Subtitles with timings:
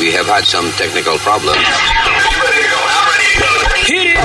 [0.00, 1.60] We have had some technical problems.
[3.84, 4.20] Hit it!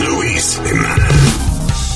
[0.00, 0.60] Luis.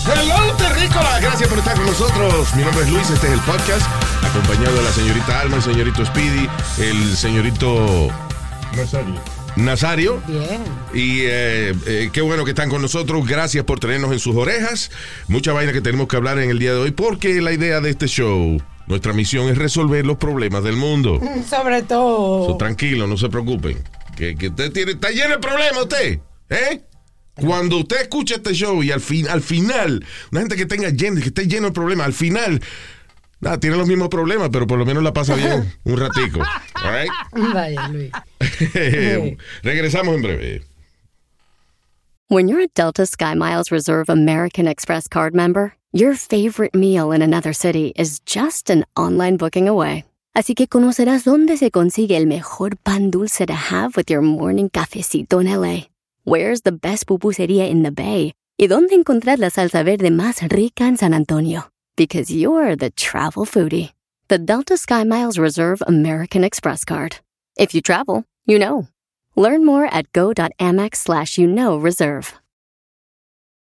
[0.07, 1.19] Hello, terrícola.
[1.21, 2.55] Gracias por estar con nosotros.
[2.55, 4.18] Mi nombre es Luis, este es el podcast.
[4.31, 8.09] Acompañado de la señorita Alma, el señorito Speedy, el señorito
[8.77, 9.15] Nazario.
[9.57, 10.23] Nazario.
[10.27, 10.63] Bien.
[10.93, 13.27] Y eh, eh, qué bueno que están con nosotros.
[13.27, 14.91] Gracias por tenernos en sus orejas.
[15.29, 17.91] Mucha vaina que tenemos que hablar en el día de hoy, porque la idea de
[17.91, 21.21] este show, nuestra misión es resolver los problemas del mundo.
[21.49, 22.49] Sobre todo.
[22.49, 23.83] So, tranquilo, no se preocupen.
[24.15, 26.21] Que, que usted tiene, está lleno de problemas usted.
[26.51, 26.83] ¿Eh?
[27.35, 31.21] Cuando usted escucha este show y al, fin, al final, una gente que tenga lleno,
[31.21, 32.61] que esté lleno de problemas, al final,
[33.41, 36.41] nada, tiene los mismos problemas, pero por lo menos la pasa bien un ratico.
[36.85, 37.11] All right?
[37.55, 38.13] Vaya, Luis.
[39.63, 40.63] Regresamos en breve.
[42.29, 47.55] When you're a Delta SkyMiles Reserve American Express card member, your favorite meal in another
[47.55, 50.05] city is just an online booking away.
[50.35, 54.69] Así que conocerás dónde se consigue el mejor pan dulce to have with your morning
[54.69, 55.89] cafecito en LA.
[56.25, 58.35] Where's the best pupusería in the Bay?
[58.59, 61.71] Y dónde encontrar la salsa verde más rica en San Antonio.
[61.99, 63.91] Because you're the travel foodie.
[64.29, 67.17] The Delta SkyMiles Reserve American Express card.
[67.59, 68.87] If you travel, you know.
[69.35, 72.39] Learn more at go.amex slash you know reserve.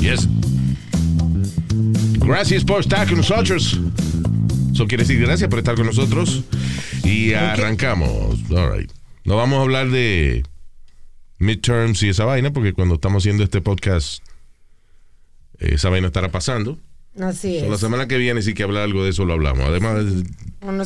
[0.00, 0.28] Yes.
[2.18, 3.80] Gracias por estar con nosotros.
[4.72, 6.44] Eso quiere decir gracias por estar con nosotros.
[7.02, 8.38] Y arrancamos.
[8.50, 8.90] All right.
[9.24, 10.42] No vamos a hablar de
[11.38, 14.22] midterms y esa vaina, porque cuando estamos haciendo este podcast,
[15.58, 16.78] esa vaina estará pasando.
[17.20, 17.80] Así So, la es.
[17.80, 19.64] semana que viene, sí que hablar algo de eso lo hablamos.
[19.68, 20.04] Además,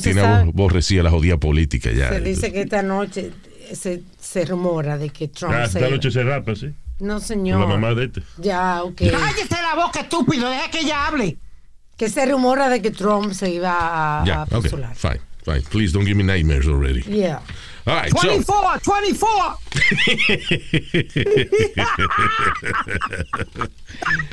[0.03, 2.11] tiene aborrecida la jodida política ya.
[2.11, 3.33] Se dice que esta noche
[3.73, 5.79] se, se rumora de que Trump Ah, se...
[5.79, 6.71] esta noche se rapa, sí.
[7.01, 7.61] No, Con señor.
[7.61, 8.23] la mamá de este.
[8.39, 8.97] Ya, ok.
[9.11, 11.39] Cállese la boca, estúpido, deja que ella hable.
[11.97, 14.95] Que se rumora de que Trump se iba a, Ya, a ok, postular.
[14.97, 15.63] fine, fine.
[15.71, 17.03] Please don't give me nightmares already.
[17.03, 17.41] Yeah.
[17.87, 19.59] All right, so- 24, 24.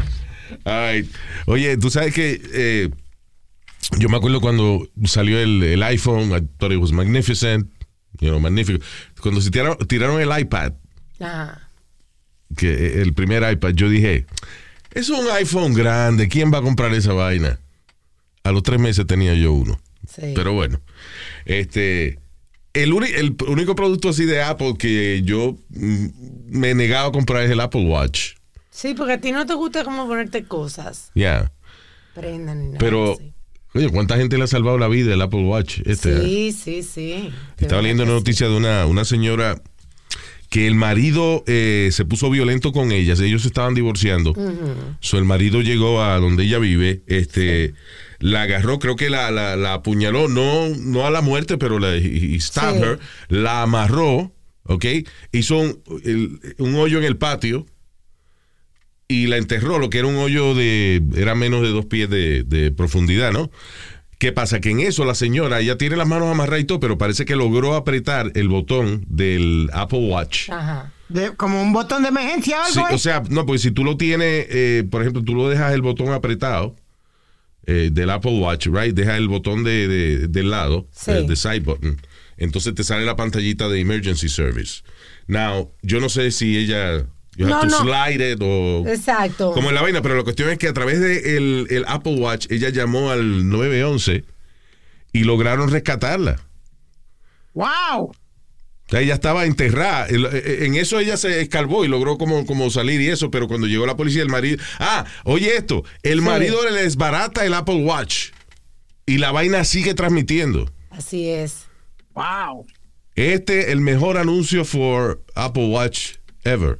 [0.64, 1.10] Ay,
[1.48, 2.90] oye, tú sabes que eh,
[3.98, 7.70] yo me acuerdo cuando salió el, el iPhone, I thought it was magnificent,
[8.20, 8.84] you know, magnífico.
[9.22, 10.74] Cuando se tiraron, tiraron el iPad,
[11.20, 11.70] Ajá.
[12.56, 14.26] que el primer iPad, yo dije,
[14.92, 17.60] es un iPhone grande, ¿quién va a comprar esa vaina?
[18.44, 19.80] A los tres meses tenía yo uno.
[20.08, 20.34] Sí.
[20.36, 20.80] Pero bueno,
[21.46, 22.20] este,
[22.74, 26.06] el, el único producto así de Apple que yo mm,
[26.48, 28.35] me he negado a comprar es el Apple Watch.
[28.76, 31.12] Sí, porque a ti no te gusta como ponerte cosas.
[31.16, 31.52] Ya.
[32.14, 32.80] Prendan ni nada.
[32.80, 33.32] Pero, así.
[33.74, 35.80] oye, ¿cuánta gente le ha salvado la vida el Apple Watch?
[35.86, 37.30] Este, Sí, sí, sí.
[37.58, 38.18] Estaba leyendo una sí.
[38.20, 39.62] noticia de una, una señora
[40.50, 44.34] que el marido eh, se puso violento con ella, ellos se estaban divorciando.
[45.00, 47.74] So, el marido llegó a donde ella vive, este,
[48.20, 51.96] la agarró, creo que la, la, la apuñaló, no, no a la muerte, pero la,
[51.96, 52.84] he stabbed Sí.
[52.86, 53.00] her,
[53.30, 54.86] la amarró, ¿ok?
[55.32, 57.66] Hizo un, el- un hoyo en el patio
[59.08, 62.44] y la enterró, lo que era un hoyo de, era menos de dos pies de,
[62.44, 63.52] de profundidad, ¿no?
[64.18, 64.60] ¿Qué pasa?
[64.62, 67.36] Que en eso la señora, ella tiene las manos amarradas y todo, pero parece que
[67.36, 70.50] logró apretar el botón del Apple Watch.
[70.50, 70.92] Ajá.
[71.10, 72.88] De- como un botón de emergencia o algo.
[72.90, 75.74] Sí, o sea, no, porque si tú lo tienes, eh, por ejemplo, tú lo dejas
[75.74, 76.76] el botón apretado
[77.68, 78.96] eh, del Apple Watch, right?
[78.96, 81.12] Deja el botón de, de- del lado, Sí.
[81.12, 82.02] eh, de side button.
[82.38, 84.82] Entonces te sale la pantallita de emergency service.
[85.28, 87.06] Now, yo no sé si ella
[87.36, 87.84] you No, have to no.
[87.84, 89.52] slide it o Exacto.
[89.54, 92.48] como en la vaina, pero la cuestión es que a través del el Apple Watch
[92.50, 94.24] ella llamó al 911
[95.14, 96.40] y lograron rescatarla.
[97.54, 98.12] ¡Wow!
[98.88, 100.06] O sea, ella estaba enterrada.
[100.08, 103.48] El- eh, En eso ella se escarbó y logró como, como salir y eso, pero
[103.48, 104.62] cuando llegó la policía, el marido.
[104.80, 106.26] Ah, oye esto: el Sí.
[106.26, 108.30] marido le desbarata el Apple Watch
[109.08, 110.72] y la vaina sigue transmitiendo.
[110.92, 111.66] Así es.
[112.14, 112.66] Wow.
[113.16, 116.80] Este el mejor anuncio for Apple Watch ever.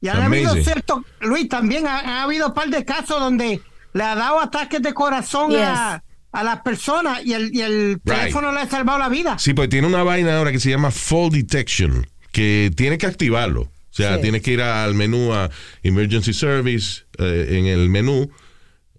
[0.00, 0.64] Y han habido Amazing.
[0.64, 3.60] cierto, Luis, también ha, ha habido un par de casos donde
[3.92, 6.02] le ha dado ataques de corazón a,
[6.32, 8.18] a las personas y el, y el Right.
[8.18, 9.38] teléfono le ha salvado la vida.
[9.38, 13.62] Sí, pues tiene una vaina ahora que se llama Fall Detection, que tiene que activarlo.
[13.62, 14.22] O sea, Sí.
[14.22, 15.50] tienes que ir al menú a
[15.82, 18.30] Emergency Service, eh, en el menú,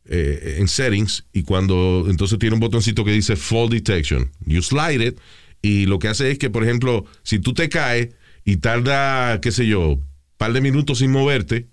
[0.06, 4.30] eh, en Settings, y cuando entonces tiene un botoncito que dice Fall Detection.
[4.46, 5.20] You slide it,
[5.62, 8.10] y lo que hace es que, por ejemplo, si tú te caes
[8.44, 10.00] y tarda, qué sé yo,
[10.42, 11.68] par de minutos sin moverte,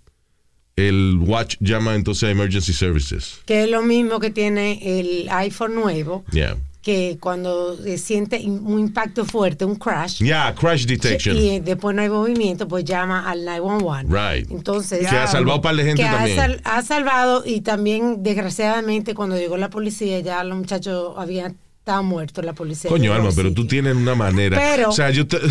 [0.76, 3.40] el watch llama entonces a Emergency Services.
[3.46, 6.56] Que es lo mismo que tiene el iPhone nuevo, Yeah.
[6.82, 11.34] que cuando eh, siente un impacto fuerte, un crash, Yeah, crash detection.
[11.36, 14.06] y después no hay movimiento, pues llama al 911.
[14.08, 14.50] Right.
[14.50, 16.36] Entonces, que ha salvado un par de gente que ha, también.
[16.36, 22.02] sal- ha salvado y también, desgraciadamente, cuando llegó la policía, ya los muchachos habían estado
[22.02, 22.90] muertos, la policía.
[22.90, 24.58] Coño, Alma, al pero tú tienes una manera.
[24.58, 25.38] Pero- o sea, yo te.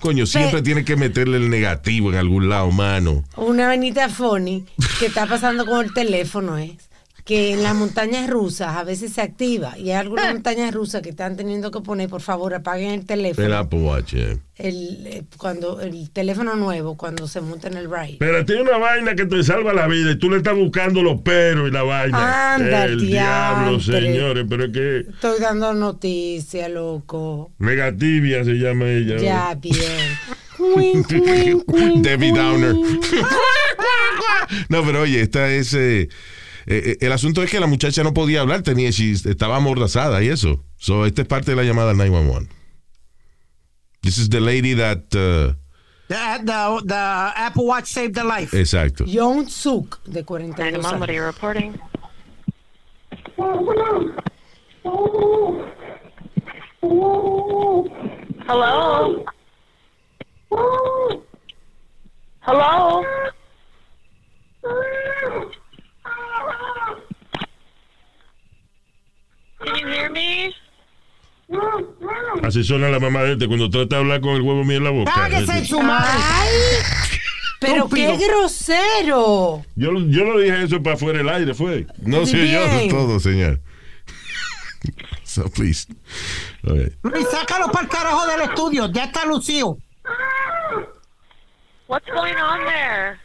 [0.00, 3.24] Coño, siempre Pe- tienes que meterle el negativo en algún lado, mano.
[3.36, 4.64] Una vainita funny
[4.98, 6.72] que está pasando con el teléfono es
[7.26, 11.08] que en las montañas rusas a veces se activa y hay algunas montañas rusas que
[11.10, 13.44] están teniendo que poner, por favor, apaguen el teléfono.
[13.44, 14.38] El Apple Watch, eh.
[14.54, 18.18] El, eh, cuando el teléfono nuevo, cuando se monta en el ride.
[18.20, 21.20] Pero tiene una vaina que te salva la vida y tú le estás buscando los
[21.22, 22.54] peros y la vaina.
[22.54, 27.50] Anda, el diablo, señores, pero es que Estoy dando noticia, loco.
[27.58, 29.16] negativia se llama ella.
[29.16, 29.74] Ya, bien.
[32.02, 32.32] Debbie.
[32.32, 32.72] Downer.
[34.68, 35.74] no, pero oye, esta es.
[35.74, 36.08] eh,
[36.66, 40.28] eh, el asunto es que la muchacha no podía hablar, tenía, she- estaba amordazada y
[40.28, 40.64] eso.
[40.76, 42.48] So, esta es parte de la llamada al 911.
[44.02, 44.98] This is the lady that.
[45.14, 45.54] uh,
[46.08, 46.14] The,
[46.44, 48.52] the, the Apple Watch saved the life.
[48.56, 49.04] exacto.
[49.06, 51.16] Young Suk, de 42 911, what are años.
[51.16, 51.80] you reporting?
[58.46, 59.24] Hello?
[62.42, 63.04] Hello?
[64.62, 64.74] Can you
[65.20, 65.46] hear me?
[72.42, 74.84] Así suena la mamá de este cuando trata de hablar con el huevo mío en
[74.84, 75.12] la boca.
[75.14, 76.10] Cáguese en su madre.
[76.12, 76.48] ¡Ay!
[77.60, 79.64] ¡Pero qué grosero!
[79.76, 81.86] Yo, lo- yo lo dije eso para fuera del aire, fue.
[82.02, 82.60] No sé yo
[82.90, 83.60] todo, señor.
[85.24, 85.86] so, please.
[86.64, 86.92] Okay.
[87.02, 88.90] Luis, sácalo para el carajo del estudio.
[88.92, 89.78] Ya está lucido.
[91.88, 93.18] What's going on there?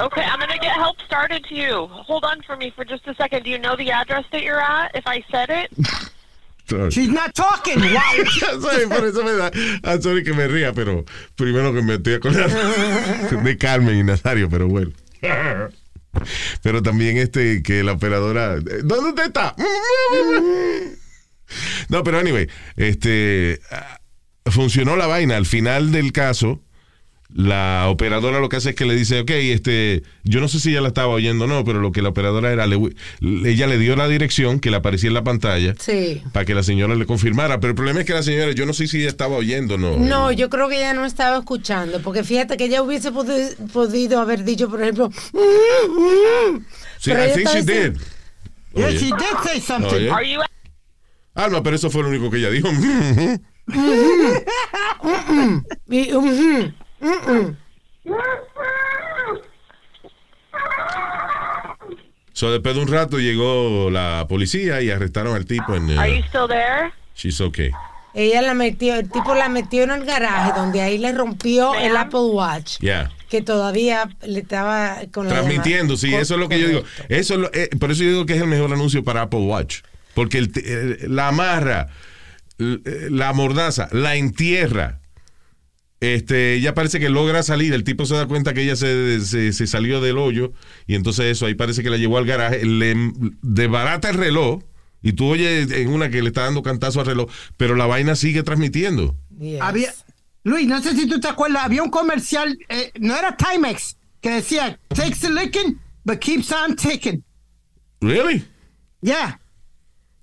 [0.00, 1.86] Okay, I'm gonna get help started to you.
[1.88, 3.44] Hold on for me for just a second.
[3.44, 4.92] Do you know the address that you're at?
[4.94, 6.92] If I said it?
[6.92, 7.80] She's not talking.
[7.80, 8.24] Wow.
[8.60, 9.50] Sorry, por eso me da.
[9.84, 11.04] I'm sorry que me ría, pero
[11.36, 14.92] primero que me estoy acordando de Carmen y Nazario, pero bueno.
[16.62, 18.56] Pero también este, que la operadora.
[18.58, 19.54] ¿Dónde usted está?
[21.88, 23.60] No, pero anyway, este.
[23.70, 24.00] ah,
[24.46, 25.36] Funcionó la vaina.
[25.36, 26.60] Al final del caso,
[27.32, 30.70] la operadora lo que hace es que le dice, ok, este, yo no sé si
[30.70, 32.94] ella la estaba oyendo o no, pero lo que la operadora era, le-
[33.44, 36.22] ella le dio la dirección que le aparecía en la pantalla Sí.
[36.32, 37.60] para que la señora le confirmara.
[37.60, 39.78] Pero el problema es que la señora, yo no sé si ella estaba oyendo o
[39.78, 39.96] no.
[39.96, 44.18] No, yo creo que ella no estaba escuchando, porque fíjate que ella hubiese podi- podido
[44.20, 45.10] haber dicho, por ejemplo,
[46.98, 47.96] Sí, pero I ella think she did.
[48.74, 48.98] Yeah, Oye.
[48.98, 49.94] she did say something.
[49.96, 50.10] Oye.
[50.10, 50.40] Are you
[51.34, 52.68] Alma, pero eso fue lo único que ella dijo.
[57.00, 57.56] ujú.
[62.32, 65.90] so, después de un rato llegó la policía y arrestaron al tipo en...
[65.90, 66.92] eh, are you still there?
[67.14, 67.70] she's okay.
[68.12, 71.96] Ella la metió, el tipo la metió en el garaje, donde ahí le rompió el
[71.96, 73.08] Apple Watch, Yeah.
[73.28, 75.98] que todavía le estaba con la Transmitiendo, llamada.
[75.98, 76.82] sí, eso es lo que yo digo.
[77.08, 79.40] Eso es lo- eh, por eso yo digo que es el mejor anuncio para Apple
[79.40, 79.82] Watch.
[80.14, 81.86] Porque el eh, la amarra,
[82.58, 84.98] eh, la mordaza, la entierra.
[86.00, 87.74] Este, ella parece que logra salir.
[87.74, 90.52] El tipo se da cuenta que ella se, se- se salió del hoyo.
[90.86, 92.64] Y entonces eso, ahí parece que la llevó al garaje.
[92.64, 92.94] Le
[93.42, 94.62] desbarata el reloj.
[95.02, 97.30] Y tú oyes en una que le está dando cantazo al reloj.
[97.56, 99.14] Pero la vaina sigue transmitiendo.
[99.38, 99.60] Yes.
[99.60, 99.92] Había,
[100.44, 104.30] Luis, no sé si tú te acuerdas, había un comercial, eh, no era Timex, que
[104.30, 107.22] decía, takes the licking, but keeps on ticking.
[108.00, 108.44] ¿Really?
[109.02, 109.38] Yeah.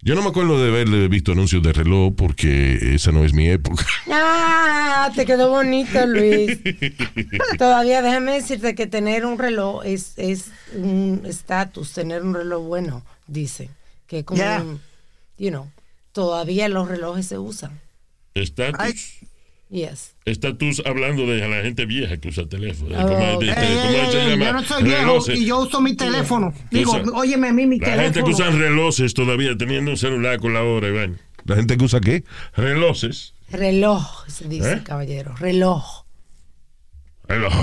[0.08, 3.50] Yo no me acuerdo de haber visto anuncios de reloj porque esa no es mi
[3.50, 3.86] época.
[4.10, 6.60] Ah, te quedó bonito, Luis.
[7.58, 13.04] Todavía déjame decirte que tener un reloj es, es un estatus, tener un reloj bueno,
[13.28, 13.70] dicen.
[14.08, 14.62] Que como, Yeah.
[14.62, 14.80] un,
[15.38, 15.70] you know,
[16.14, 17.78] todavía los relojes se usan.
[18.34, 19.18] Estatus.
[19.69, 20.15] Yes.
[20.24, 22.95] Estás tú hablando de la gente vieja que usa teléfono.
[22.97, 23.39] Oh, ¿Cómo es?
[23.39, 24.45] De- Ey, de- ey, ¿cómo ey, se ey, llama?
[24.45, 25.39] yo no soy viejo Relojes.
[25.39, 26.53] y yo uso mi teléfono.
[26.71, 28.33] Digo, Usa- óyeme a mí mi La gente que teléfono.
[28.36, 31.19] usan relojes todavía teniendo un celular con la hora, Iván.
[31.43, 32.24] La gente que usa qué?
[32.55, 33.33] Relojes.
[33.51, 34.81] Reloj, se dice, ¿Eh?
[34.83, 35.36] caballero.
[35.38, 36.05] Reloj.
[37.27, 37.53] Reloj.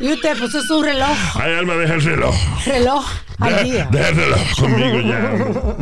[0.00, 1.16] Y usted puso su reloj.
[1.36, 2.34] Ay, Alma, deja el reloj.
[2.66, 3.04] Reloj
[3.38, 3.88] al Deja, día.
[3.90, 5.76] deja el reloj conmigo ya.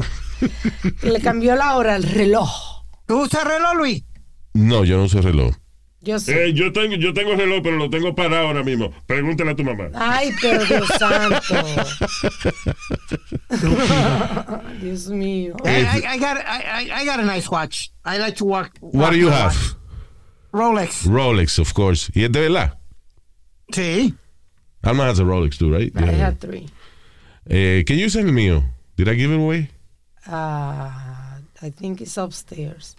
[1.10, 2.50] Le cambió la hora al reloj.
[3.06, 4.04] ¿Tú usas reloj, Luis?
[4.54, 5.54] No, yo no uso reloj.
[6.04, 6.46] Yo sé.
[6.46, 8.92] Eh, yo tengo, yo tengo reloj, pero lo tengo parado ahora mismo.
[9.06, 9.88] Pregúntale a tu mamá.
[9.94, 11.54] Ay, pero Dios santo.
[14.80, 15.54] Dios mío.
[15.64, 17.92] I, I, I got, I, got a nice watch.
[18.04, 18.76] I like to walk.
[18.80, 19.54] What do you have?
[20.52, 21.06] Rolex.
[21.06, 22.10] Rolex, of course.
[22.14, 22.76] ¿Y es de verdad?
[23.72, 24.14] Sí.
[24.82, 25.92] Alma has a Rolex too, right?
[25.96, 26.68] I had three.
[27.48, 28.64] Eh, can you send el mío?
[28.96, 29.70] Did I give it away?
[30.26, 30.90] Uh,
[31.62, 32.96] I think it's upstairs.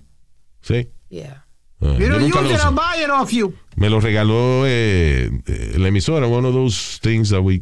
[0.64, 0.88] Sí.
[1.10, 1.44] Yeah.
[1.82, 2.08] Ah, You.
[2.08, 3.54] I'll buy it off you.
[3.76, 7.62] Me lo regaló eh, eh, la emisora, one of those things that we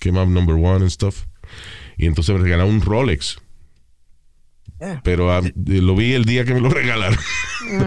[0.00, 1.24] came up number one and stuff.
[1.96, 3.38] Y entonces me regalaron un Rolex.
[4.80, 5.00] Yeah.
[5.04, 7.18] Pero ah, lo vi el día que me lo regalaron.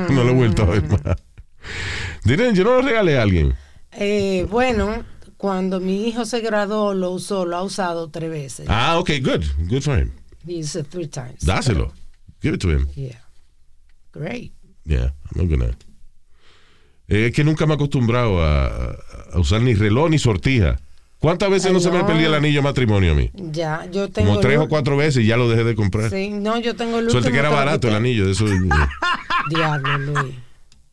[0.10, 1.02] no lo he vuelto a ver más.
[2.24, 3.56] Didn't- yo no lo regalé a alguien.
[3.92, 5.04] Eh, bueno,
[5.38, 8.66] cuando mi hijo se graduó, lo usó, lo ha usado tres veces.
[8.70, 9.44] Ah, ok, good.
[9.70, 10.12] Good for him.
[10.48, 11.46] He used it three times.
[11.46, 11.92] Dáselo.
[12.42, 12.88] Give it to him.
[12.96, 13.20] Yeah.
[14.16, 14.52] Great.
[14.86, 15.76] Yeah, I'm gonna.
[17.08, 18.96] Eh, es que nunca me he acostumbrado a,
[19.34, 20.78] a usar ni reloj ni sortija.
[21.20, 22.06] ¿Cuántas veces Ay, no, se me no.
[22.08, 23.32] perdía el anillo de matrimonio a mí?
[23.34, 24.30] Ya, yo tengo.
[24.30, 26.10] Como tres o cuatro veces y ya lo dejé de comprar.
[26.10, 28.26] Sí, no, yo tengo el Suerte que era barato el anillo.
[28.26, 28.46] De eso,
[29.50, 30.36] Diablo, Luis.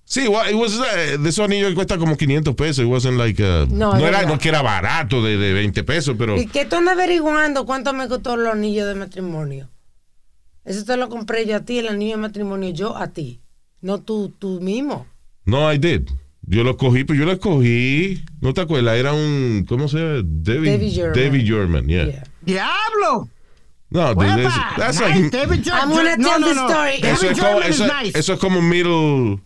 [0.05, 2.85] sí, wa- it was, uh, de esos anillos que cuesta como 500 pesos.
[2.85, 6.37] It wasn't like, uh, No, era no que era barato de, de 20 pesos, pero
[6.39, 9.69] ¿Y qué andas averiguando cuánto me costó los anillos de matrimonio?
[10.65, 13.41] Eso te lo compré yo a ti, el anillo de matrimonio, yo a ti.
[13.81, 15.07] No tú, tú mismo.
[15.45, 16.03] no, I did.
[16.45, 18.25] Yo lo cogí, pero yo lo cogí.
[18.41, 18.97] ¿No te acuerdas?
[18.97, 20.23] Era un, ¿cómo se llama?
[20.25, 21.15] David, David German.
[21.15, 22.05] David German, yeah.
[22.07, 22.25] Yeah.
[22.43, 23.29] Diablo.
[23.91, 26.69] No, dude, that's, that's Nice, like, David Jo- I'm gonna no, tell no, the no.
[26.69, 26.95] story.
[27.03, 28.19] eso, David es como, German is eso, nice.
[28.19, 29.41] eso es como middle.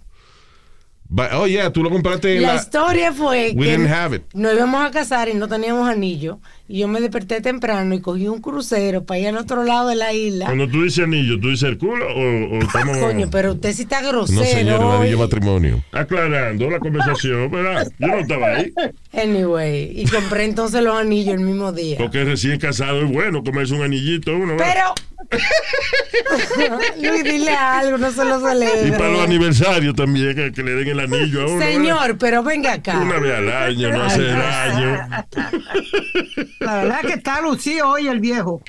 [1.09, 2.61] But, oh, yeah, tú lo compraste en La la.
[2.61, 4.23] historia fue We que didn't have it.
[4.35, 6.41] nos íbamos a casar y no teníamos anillo.
[6.69, 9.95] Y yo me desperté temprano y cogí un crucero para ir al otro lado de
[9.95, 10.47] la isla.
[10.47, 13.83] Cuando tú dices anillo, ¿tú dices el culo o, o estamos Coño, pero usted sí
[13.83, 14.41] está grosero.
[14.41, 15.85] No, señor, el anillo matrimonio.
[15.93, 17.87] aclarando la conversación, ¿verdad?
[17.99, 18.73] Yo no estaba ahí.
[19.13, 21.99] Anyway, y compré entonces los anillos el mismo día.
[21.99, 24.57] Porque recién casado es bueno comerse un anillito uno.
[24.57, 24.67] ¿verdad?
[24.75, 24.95] Pero.
[27.01, 28.39] Luis, dile algo, no se lo
[28.87, 31.59] Y para los aniversarios también, que, que le den el anillo a uno.
[31.59, 31.73] ¿verdad?
[31.73, 32.99] Señor, pero venga acá.
[32.99, 35.09] Una vez al año, no hace daño.
[36.61, 38.63] La verdad que está lucido hoy el viejo.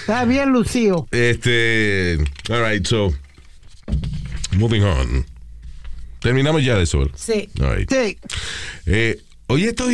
[0.00, 1.06] Está bien lucido.
[1.10, 2.18] Este.
[2.50, 3.12] All right, so.
[4.52, 5.26] Moving on.
[6.20, 7.08] Terminamos ya de eso.
[7.14, 7.48] Sí.
[7.60, 7.90] All right.
[7.90, 8.18] Sí.
[8.86, 9.90] Eh, oye, estos,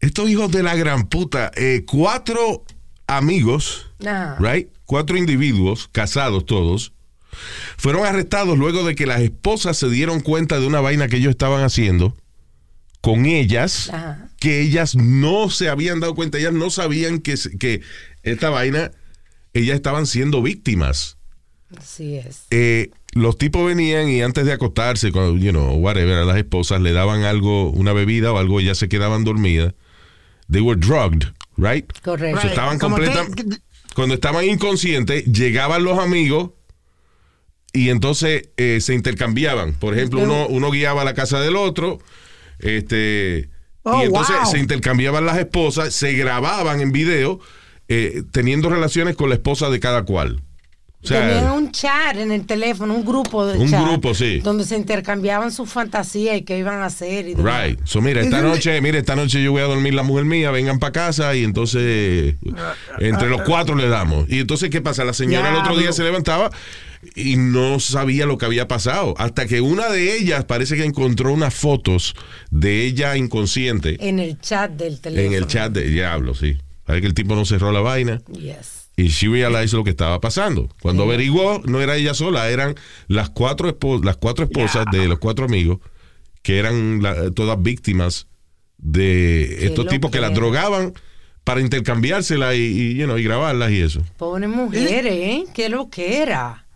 [0.00, 2.64] estos hijos de la gran puta, eh, cuatro
[3.06, 4.36] amigos, Ajá.
[4.40, 4.68] right?
[4.86, 6.92] Cuatro individuos, casados todos,
[7.76, 11.30] fueron arrestados luego de que las esposas se dieron cuenta de una vaina que ellos
[11.30, 12.16] estaban haciendo
[13.00, 14.29] con ellas, Ajá.
[14.40, 17.82] Que ellas no se habían dado cuenta, ellas no sabían que, se- que
[18.24, 18.90] esta vaina,
[19.54, 21.16] ellas estaban siendo víctimas
[21.76, 22.46] Así es.
[22.50, 26.80] eh, los tipos venían y antes de acostarse, cuando, you know, whatever, a las esposas
[26.80, 29.74] le daban algo, una bebida o algo, ellas se quedaban dormidas.
[30.50, 31.86] They were drugged, right?
[32.02, 32.40] Correcto.
[32.40, 32.78] So, estaban
[33.94, 36.50] Cuando estaban inconscientes, llegaban los amigos
[37.72, 39.74] y entonces eh, se intercambiaban.
[39.74, 41.98] Por ejemplo, uno, uno guiaba a la casa del otro,
[42.58, 43.48] este,
[43.82, 44.50] Oh, y entonces wow.
[44.50, 47.40] se intercambiaban las esposas, se grababan en video
[47.88, 50.42] eh, teniendo relaciones con la esposa de cada cual.
[51.02, 53.82] O sea, Tenían un chat en el teléfono, un grupo de Un chat.
[53.82, 54.40] grupo, sí.
[54.40, 57.26] Donde se intercambiaban sus fantasías y qué iban a hacer.
[57.26, 57.68] Y demás.
[57.68, 57.80] Right.
[57.84, 60.78] So, mira, esta noche, mira, esta noche yo voy a dormir la mujer mía, vengan
[60.78, 62.36] para casa y entonces
[62.98, 64.28] entre los cuatro le damos.
[64.28, 65.02] Y entonces, ¿qué pasa?
[65.04, 66.50] La señora el otro día se levantaba
[67.14, 69.14] y no sabía lo que había pasado.
[69.18, 72.14] Hasta que una de ellas parece que encontró unas fotos
[72.50, 75.26] de ella inconsciente En el chat del teléfono.
[75.36, 76.58] en el chat de diablo, sí.
[76.84, 78.20] Parece que el tipo no cerró la vaina.
[78.32, 78.88] Yes.
[78.96, 80.68] Y she realized lo que estaba pasando.
[80.82, 82.74] Cuando averiguó, no era ella sola, eran
[83.08, 85.78] las cuatro, las cuatro esposas de los cuatro amigos,
[86.42, 88.26] que eran la- todas víctimas
[88.78, 90.92] de Qué estos tipos que las drogaban
[91.44, 94.02] para intercambiárselas y, y, you know, y grabarlas y eso.
[94.18, 95.44] Pobres mujeres, ¿eh?
[95.54, 96.66] Qué lo que era.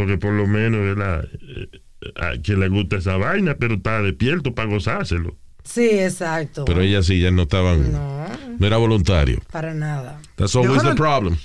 [0.00, 1.28] Porque por lo menos ¿verdad?
[1.32, 1.68] Eh,
[2.16, 5.36] a quien le gusta esa vaina, pero está despierto para gozárselo.
[5.64, 6.64] Sí, exacto.
[6.64, 8.26] Pero ellas sí, ya no estaban, no,
[8.58, 9.40] No, era voluntario.
[9.52, 10.18] para nada.
[10.36, 11.36] That's always Yo the problem.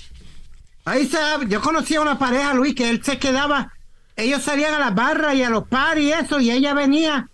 [0.86, 3.72] Ahí está, yo conocí a una pareja, Luis, que él se quedaba
[4.16, 7.28] ellos salían a las barras y a los paris y eso, y ella venía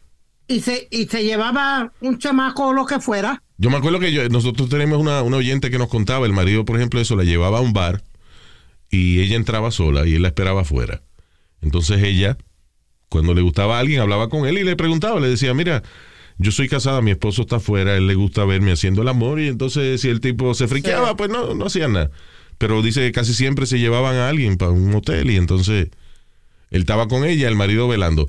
[0.48, 3.40] y se, y se llevaba un chamaco o lo que fuera.
[3.56, 6.64] Yo me acuerdo que yo- nosotros tenemos una, una oyente que nos contaba, el marido,
[6.64, 8.02] por ejemplo, eso, la llevaba a un bar
[8.90, 11.02] y ella entraba sola y él la esperaba afuera.
[11.62, 12.36] Entonces ella,
[13.08, 15.82] cuando le gustaba a alguien, hablaba con él y le preguntaba, le decía, mira,
[16.38, 19.48] yo soy casada, mi esposo está afuera, él le gusta verme haciendo el amor y
[19.48, 22.10] entonces si el tipo se friqueaba, pues no, no hacían nada.
[22.58, 25.88] Pero dice que casi siempre se llevaban a alguien para un hotel y entonces
[26.70, 28.26] él estaba con ella, el marido velando.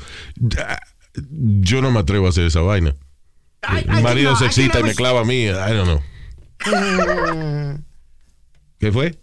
[1.32, 2.96] Yo no me atrevo a hacer esa vaina.
[3.88, 5.46] Mi marido no, se excita y me clava a mí.
[5.46, 6.02] I don't know.
[8.80, 9.18] ¿Qué fue?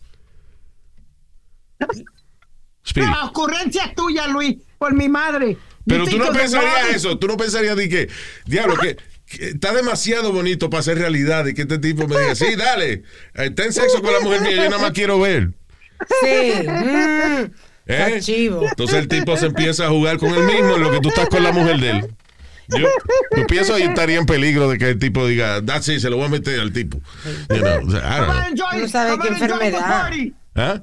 [2.90, 3.08] Speedy.
[3.08, 5.56] La ocurrencia es tuya, Luis, por mi madre.
[5.86, 7.18] Pero tú no pensarías eso.
[7.18, 8.08] Tú no pensarías de que,
[8.46, 12.34] diablo, que, que está demasiado bonito para ser realidad y que este tipo me diga,
[12.34, 13.02] sí, dale,
[13.34, 15.50] eh, ten sexo con la mujer mía, yo nada más quiero ver.
[16.20, 16.52] Sí.
[16.66, 17.50] Mm.
[17.86, 18.16] ¿Eh?
[18.18, 18.68] Está.
[18.70, 21.28] Entonces el tipo se empieza a jugar con él mismo en lo que tú estás
[21.28, 22.14] con la mujer de él.
[22.68, 22.86] Yo,
[23.36, 26.16] yo pienso ahí estaría en peligro de que el tipo diga, that's it, se lo
[26.16, 27.00] voy a meter al tipo.
[27.48, 28.80] You know, I don't know.
[28.80, 29.80] No sabe qué enfermedad.
[29.80, 30.34] party.
[30.54, 30.82] ¿Ah?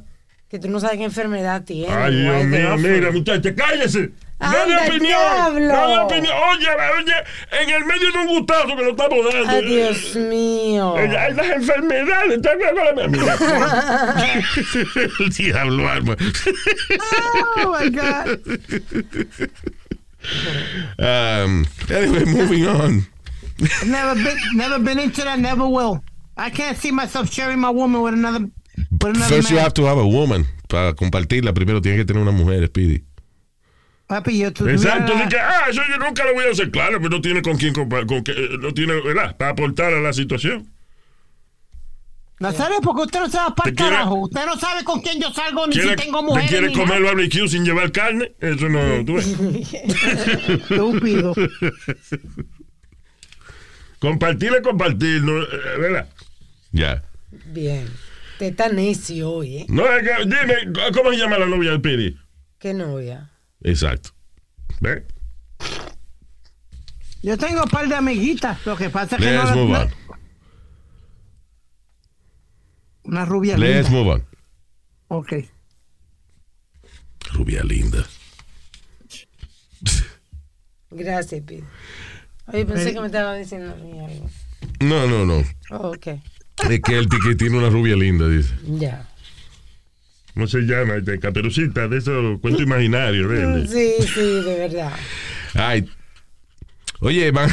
[0.49, 1.93] Que tú no sabes qué enfermedad tiene.
[1.93, 4.11] Ay, Dios mío, mira, muchacha, cállese.
[4.39, 5.55] Anda, opinión.
[5.55, 6.33] de opinión.
[6.51, 6.67] Oye,
[6.99, 7.13] oye,
[7.59, 9.49] en el medio de un gustazo que lo estamos dando.
[9.49, 10.95] Ay, Dios mío.
[10.95, 12.39] Hay las enfermedades.
[15.19, 16.15] El diablo, Alma.
[17.57, 18.39] Oh my God.
[20.99, 23.05] Um, anyway, moving on.
[23.85, 25.39] Never been, never been into that.
[25.39, 26.03] Never will.
[26.37, 28.47] I can't see myself sharing my woman with another,
[29.27, 30.45] First you have to have a woman.
[30.67, 33.03] Para compartirla, primero tienes que tener una mujer, Speedy.
[34.07, 36.71] Papi, yo tú Exacto, de que, ah, eso yo nunca lo voy a hacer.
[36.71, 37.89] Claro, pero no tiene con quién, con
[38.23, 39.35] que, eh, no tiene, ¿verdad?
[39.35, 40.71] Para aportar a la situación.
[42.39, 44.15] Nazario, porque usted no se va para ¿Te el quiere- carajo.
[44.15, 46.47] Usted no sabe con quién yo salgo ni ¿Quiere, si tengo ¿Te mujer.
[46.49, 47.13] quiere ni comer nada.
[47.13, 48.31] barbecue sin llevar carne?
[48.39, 49.27] Eso no, tú ves.
[50.47, 51.33] Estúpido.
[53.99, 55.41] Compartir es compartir, ¿no?
[55.41, 55.47] Eh,
[55.79, 56.09] ¿verdad?
[56.71, 57.03] Ya.
[57.47, 57.87] Bien.
[58.37, 59.65] Te está necio hoy, ¿eh?
[59.69, 62.17] No, es que, dime, ¿cómo se llama la novia del Piri?
[62.59, 63.31] Qué novia.
[63.63, 64.11] Exacto.
[64.79, 65.03] ¿Ves?
[67.23, 68.63] Yo tengo un par de amiguitas.
[68.65, 69.55] Lo que pasa es que Let's no.
[69.55, 69.91] move no- on.
[73.03, 74.03] Una rubia Let's linda.
[74.03, 74.25] move on.
[75.07, 75.33] Ok.
[77.33, 78.05] Rubia linda.
[80.91, 81.63] Gracias, Pete.
[82.47, 84.29] Oye, pensé que me estaba diciendo a mí algo.
[84.79, 85.43] No, no, no.
[85.71, 86.07] Oh, ok.
[86.69, 88.53] Es que el que tiene una rubia linda, dice.
[88.79, 89.07] Ya.
[90.33, 90.95] ¿Cómo se llama?
[90.95, 93.71] De caperucita, de esos cuentos imaginarios, ¿ves?
[93.71, 94.93] Sí, sí, de verdad.
[95.53, 95.87] Ay.
[96.99, 97.49] Oye, man.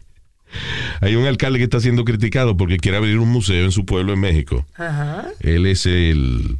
[1.00, 4.12] Hay un alcalde que está siendo criticado porque quiere abrir un museo en su pueblo
[4.12, 4.64] en México.
[4.74, 5.26] Ajá.
[5.40, 6.58] Él es el,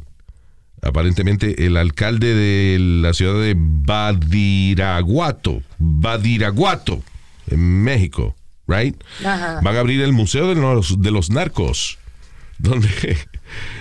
[0.81, 7.01] aparentemente, el alcalde de la ciudad de Badiraguato, Badiraguato,
[7.49, 8.35] en México,
[8.67, 8.95] right?
[9.25, 9.59] Ajá.
[9.63, 11.97] Van a abrir el Museo de los, de los Narcos,
[12.59, 12.89] donde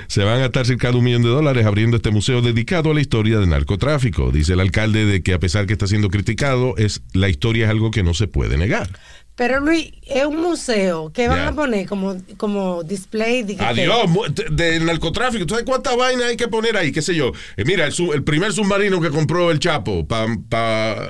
[0.08, 2.94] se van a estar cerca de un millón de dólares abriendo este museo dedicado a
[2.94, 4.30] la historia del narcotráfico.
[4.30, 7.70] Dice el alcalde de que a pesar que está siendo criticado, es la historia es
[7.70, 8.90] algo que no se puede negar.
[9.34, 14.50] Pero Luis, es un museo que van a poner como, como display de Adiós, de-
[14.50, 15.46] del narcotráfico.
[15.46, 16.92] ¿Tú sabes cuánta vaina hay que poner ahí?
[16.92, 17.32] ¿Qué sé yo?
[17.56, 21.08] Eh, mira, el, el primer submarino que compró el Chapo para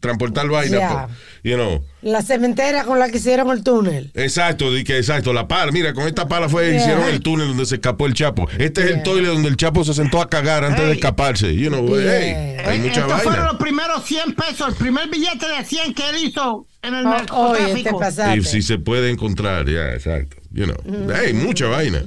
[0.00, 0.78] transportar vaina.
[0.78, 1.08] Pa-
[1.42, 1.84] you know.
[2.04, 4.10] La cementera con la que hicieron el túnel.
[4.14, 5.72] Exacto, que exacto, la pala.
[5.72, 6.80] Mira, con esta pala fue, Yeah.
[6.80, 8.48] hicieron el túnel donde se escapó el Chapo.
[8.58, 9.02] Este es el Yeah.
[9.02, 10.98] toile donde el Chapo se sentó a cagar antes de Hey.
[10.98, 11.54] escaparse.
[11.56, 12.18] You know, Yeah.
[12.20, 13.52] hey, hay mucha Estos fueron vaina.
[13.52, 14.68] los primeros 100 pesos.
[14.68, 17.10] El primer billete de 100 que él hizo en el Oh,
[17.50, 18.36] oye, te narcotráfico.
[18.36, 20.36] Y si se puede encontrar, ya, exacto.
[20.52, 21.08] You know.
[21.14, 22.02] Hey, mucha vaina.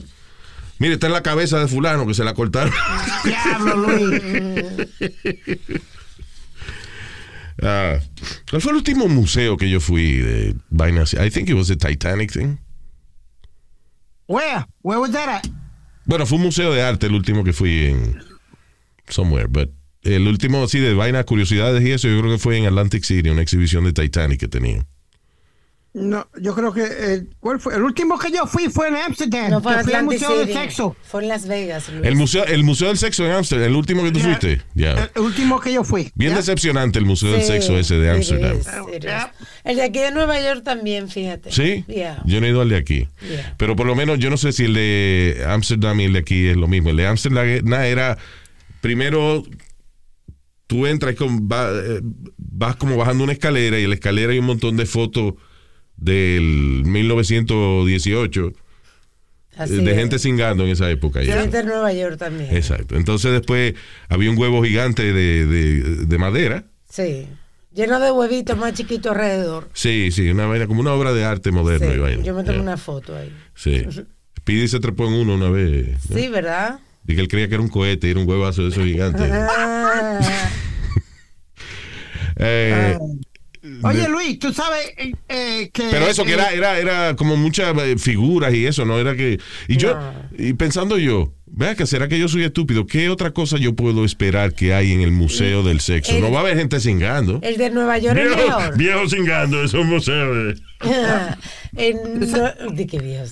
[0.79, 2.71] Mire, está en la cabeza de fulano que se la cortaron.
[3.23, 4.21] Diablo, Luis.
[7.61, 7.99] Ah,
[8.49, 11.13] ¿Cuál fue el último museo que yo fui de vainas?
[11.13, 12.59] I think it was the Titanic thing.
[14.27, 14.65] Where?
[14.81, 15.47] Where was that at?
[16.05, 18.19] Bueno, fue un museo de arte el último que fui en
[19.09, 19.69] somewhere, but
[20.03, 23.29] el último así de vainas, curiosidades y eso, yo creo que fue en Atlantic City,
[23.29, 24.85] una exhibición de Titanic que tenía.
[25.93, 27.73] No, yo creo que eh, ¿cuál fue?
[27.75, 29.49] el último que yo fui fue en Amsterdam.
[29.49, 30.47] No fue al Museo City.
[30.47, 30.95] de Sexo.
[31.01, 32.05] Fue en Las Vegas, Luis.
[32.05, 34.61] El museo, el museo del sexo en Amsterdam, el último que tú fuiste.
[34.75, 34.83] El,
[35.15, 36.11] el último que yo fui.
[36.13, 38.57] Bien decepcionante el museo del sexo ese de it Amsterdam.
[38.59, 39.11] is, it is.
[39.63, 41.51] El de aquí de Nueva York también, fíjate.
[41.51, 41.83] ¿Sí?
[41.87, 42.21] Yeah.
[42.25, 43.07] Yo no he ido al de aquí.
[43.27, 43.55] Yeah.
[43.57, 46.47] Pero por lo menos yo no sé si el de Amsterdam y el de aquí
[46.47, 46.91] es lo mismo.
[46.91, 48.19] El de Amsterdam era,
[48.81, 49.41] primero,
[50.67, 52.01] tú entras y con- va- eh,
[52.37, 55.33] vas como bajando una escalera y en la escalera hay un montón de fotos
[55.97, 58.53] del 1918
[59.57, 59.97] Así de es.
[59.97, 61.23] gente cingando en esa época.
[61.23, 61.41] ya.
[61.41, 62.55] Gente de Nueva York también.
[62.55, 62.95] Exacto.
[62.95, 63.73] Entonces después
[64.07, 66.63] había un huevo gigante de, de- de madera.
[66.89, 67.27] Sí.
[67.73, 69.69] Lleno de huevitos más chiquitos alrededor.
[69.73, 71.51] Sí, sí, una vaina como una obra de arte.
[71.51, 72.23] Sí, y vaina.
[72.23, 73.31] Yo me tomé una foto ahí.
[73.55, 73.83] Sí.
[74.39, 75.89] Speedy se trepó en uno una vez.
[76.09, 76.17] ¿no?
[76.17, 76.79] Sí, ¿verdad?
[77.07, 79.29] Y que él creía que era un cohete y era un huevazo de esos gigantes.
[79.31, 80.19] Ah,
[82.39, 82.97] Eh,
[83.83, 85.87] Oye, Luis, tú sabes eh, eh, que.
[85.91, 88.97] pero eso que eh, era, era, era como muchas eh, figuras y eso, ¿no?
[88.99, 89.39] Era que.
[89.67, 90.13] Y yo, No.
[90.37, 92.85] y pensando yo, vea que será que yo soy estúpido.
[92.85, 96.13] ¿Qué otra cosa yo puedo esperar que hay en el Museo del Sexo?
[96.15, 97.39] el- no va a haber gente cingando.
[97.43, 98.77] el de Nueva York es Viejo, mejor.
[98.77, 100.33] viejo cingando, eso es un museo.
[100.35, 100.55] de-
[101.77, 103.25] en, no- ¿De qué viejo?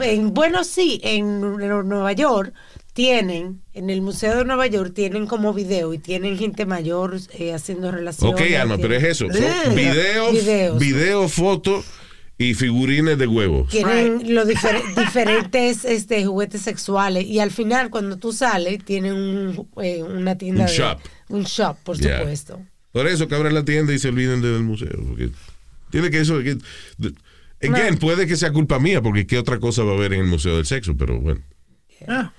[0.00, 2.52] En- bueno, sí, en, Nu- Nueva York
[2.92, 7.54] tienen, en el Museo de Nueva York tienen como video y tienen gente mayor eh,
[7.54, 8.34] haciendo relaciones.
[8.40, 9.26] Ok, Alma, pero es eso.
[9.32, 11.32] Son videos, Videos.
[11.32, 11.84] fotos
[12.38, 13.68] y figurines de huevos.
[13.70, 19.68] Tienen los difer- diferentes este, juguetes sexuales y al final cuando tú sales tienen un,
[19.82, 20.98] eh, una tienda Un de shop.
[21.28, 22.18] un shop, por Yeah.
[22.18, 22.60] supuesto.
[22.90, 24.90] Por eso que abran la tienda y se olviden del museo.
[25.08, 25.30] Porque
[25.90, 26.40] tiene que eso.
[26.42, 26.58] Que,
[27.66, 30.26] again, puede que sea culpa mía, porque qué otra cosa va a haber en el
[30.26, 31.40] Museo del Sexo, pero bueno.
[32.08, 32.32] ah,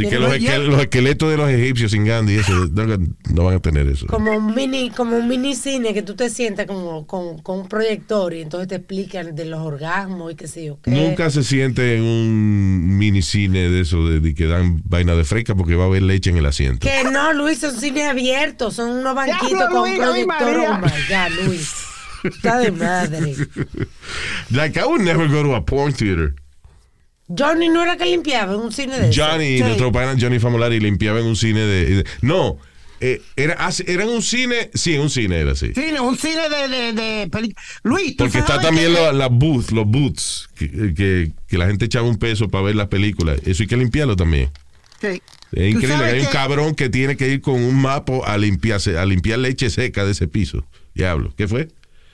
[0.00, 2.96] Y que los, esquel- los esqueletos de los egipcios sin Gandhi, eso, no,
[3.34, 4.06] no van a tener eso.
[4.06, 7.68] Como un mini, como un mini cine que tú te sientas como con, con un
[7.68, 10.92] proyector y entonces te explican de los orgasmos y qué sé yo qué.
[10.92, 15.54] Nunca se siente en un minicine de eso, de, de que dan vaina de fresca,
[15.56, 16.86] porque va a haber leche en el asiento.
[16.88, 20.56] Que no, Luis, son cines abiertos, son unos banquitos con un proyector.
[20.58, 21.74] Oh my God, Luis.
[22.24, 23.34] Está de madre.
[24.50, 26.34] Like, I would never go to a porn theater.
[27.28, 29.14] Johnny no era que limpiaba en un cine de.
[29.14, 29.62] Johnny, Sí.
[29.62, 31.84] nuestro pana Johnny Famolari limpiaba en un cine de.
[31.96, 32.58] de- no,
[33.00, 35.72] eh, era, hace- era un cine, sí, en un cine era así.
[35.74, 39.28] Cine, un cine de, de, de peli- Luis, tú Porque está también que- la, la
[39.28, 43.38] booth, los booths, que, que, que la gente echaba un peso para ver las películas.
[43.44, 44.50] Eso hay que limpiarlo también.
[45.00, 45.22] Sí.
[45.52, 49.06] Es increíble hay un cabrón que tiene que ir con un mapo a limpiarse, a
[49.06, 50.66] limpiar leche seca de ese piso.
[50.94, 51.68] Diablo, ¿qué fue?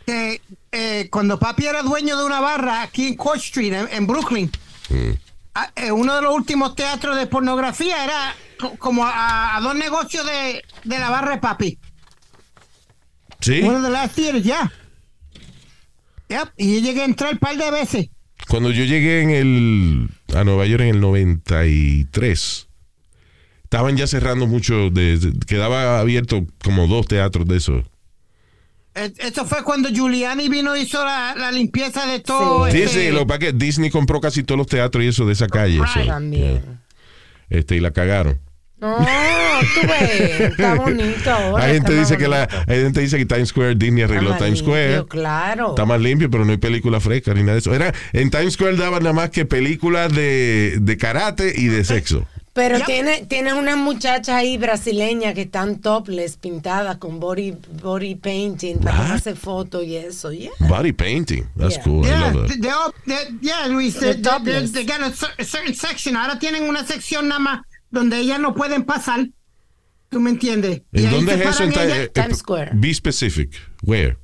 [0.07, 4.07] que eh, cuando papi era dueño de una barra aquí en Court Street, en, en
[4.07, 4.51] Brooklyn,
[4.91, 5.11] Mm.
[5.55, 9.75] a- eh, uno de los últimos teatros de pornografía era co- como a, a dos
[9.75, 11.79] negocios de, de la barra de papi.
[13.41, 13.61] Sí.
[13.63, 14.73] Uno de las ya.
[16.29, 18.09] Yep, Y yo llegué a entrar un par de veces.
[18.49, 22.69] Cuando yo llegué en el, a Nueva York en el 93,
[23.65, 27.85] estaban ya cerrando mucho, de, de- quedaba abierto como dos teatros de esos.
[28.95, 32.71] Eh, Eso fue cuando Giuliani vino y hizo la, la limpieza de todo.
[32.71, 32.79] Sí.
[32.83, 35.79] este, Disney, lo que Disney compró casi todos los teatros y eso de esa calle.
[35.79, 35.89] Right.
[36.05, 36.63] so, También.
[36.63, 36.81] yeah.
[37.51, 38.41] Este, y la cagaron.
[38.79, 41.65] No, tú ves, está bonito ahora.
[41.65, 44.65] Hay gente, dice que la, hay gente dice que Times Square, Disney arregló Times limpio,
[44.65, 45.05] Square.
[45.09, 45.69] Claro.
[45.71, 47.75] Está más limpio, pero no hay película fresca ni nada de eso.
[47.75, 52.27] Era, en Times Square daban nada más que películas de, de karate y de sexo.
[52.55, 52.87] Pero Yep.
[52.87, 58.97] tiene, tienen unas muchachas ahí brasileñas que están topless, pintadas con body, body painting para
[58.97, 60.53] tomarse fotos y eso, yeah.
[60.61, 61.45] Body painting.
[61.59, 61.83] That's Yeah.
[61.85, 62.05] cool.
[62.05, 62.61] I Yeah, love that.
[62.61, 64.73] they- all- they- yeah, Luis, They're they, they- topless.
[64.73, 66.17] they got a cer- a certain section.
[66.17, 69.27] Ahora tienen una sección nada más donde ellas no pueden pasar.
[70.09, 70.83] ¿Tú me entiendes?
[70.93, 71.65] Y ¿En dónde es eso?
[71.65, 72.71] En eh, Times Square.
[72.75, 73.51] Be specific.
[73.83, 74.17] Where?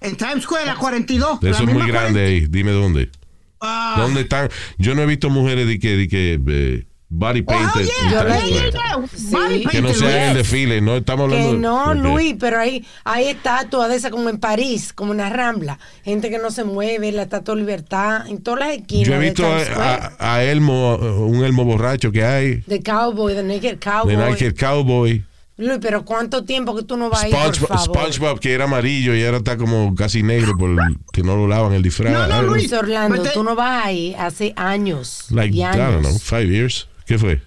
[0.00, 1.42] En Times Square, la 42.
[1.42, 2.46] la Eso es muy grande ahí.
[2.48, 3.10] Dime dónde.
[3.10, 3.18] 40.
[3.60, 3.96] Ah.
[3.98, 4.48] ¿Dónde están?
[4.78, 7.86] Yo no he visto mujeres de que, de que eh, body Oh, painted.
[7.86, 8.64] yeah, Yo la Times he yeah, Square.
[8.64, 8.78] visto.
[8.80, 9.18] yeah, yeah.
[9.18, 9.30] Sí.
[9.30, 10.36] Body Que no sea en el Luis.
[10.50, 11.94] desfile, no estamos hablando Que no.
[11.94, 15.78] Luis, pero hay, hay estatuas de esas como en París, como en la Rambla.
[16.04, 19.08] Gente que no se mueve, la estatua de libertad, en todas las esquinas.
[19.08, 23.42] Yo he visto a, a- a Elmo, un Elmo borracho que hay, De Cowboy, de
[23.44, 24.16] Naked Cowboy.
[24.16, 25.24] de Nike Cowboy,
[25.58, 27.82] Luis, pero ¿cuánto tiempo que tú no vas a ir, por SpongeBob, favor?
[28.12, 30.68] SpongeBob que era amarillo y ahora está como casi negro por
[31.14, 32.12] que no lo lavan el disfraz.
[32.12, 32.42] No, no.
[32.42, 32.70] Luis.
[32.74, 35.26] Orlando, tú no vas ahí hace años.
[35.30, 36.22] Like, y I don't know, años.
[36.22, 36.88] five years.
[37.06, 37.40] ¿Qué fue?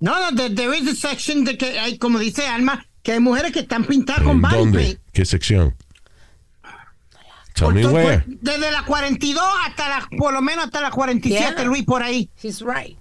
[0.00, 3.20] No, no, there, there is a section de que hay, como dice Alma, que hay
[3.20, 4.78] mujeres que están pintadas con ¿En body dónde?
[4.78, 5.00] paint.
[5.12, 5.74] ¿Qué sección?
[7.54, 8.22] Tell me where.
[8.26, 11.64] Desde la 42 hasta la, por lo menos hasta la 47, Yeah.
[11.64, 12.28] Luis, por ahí.
[12.42, 12.98] He's right.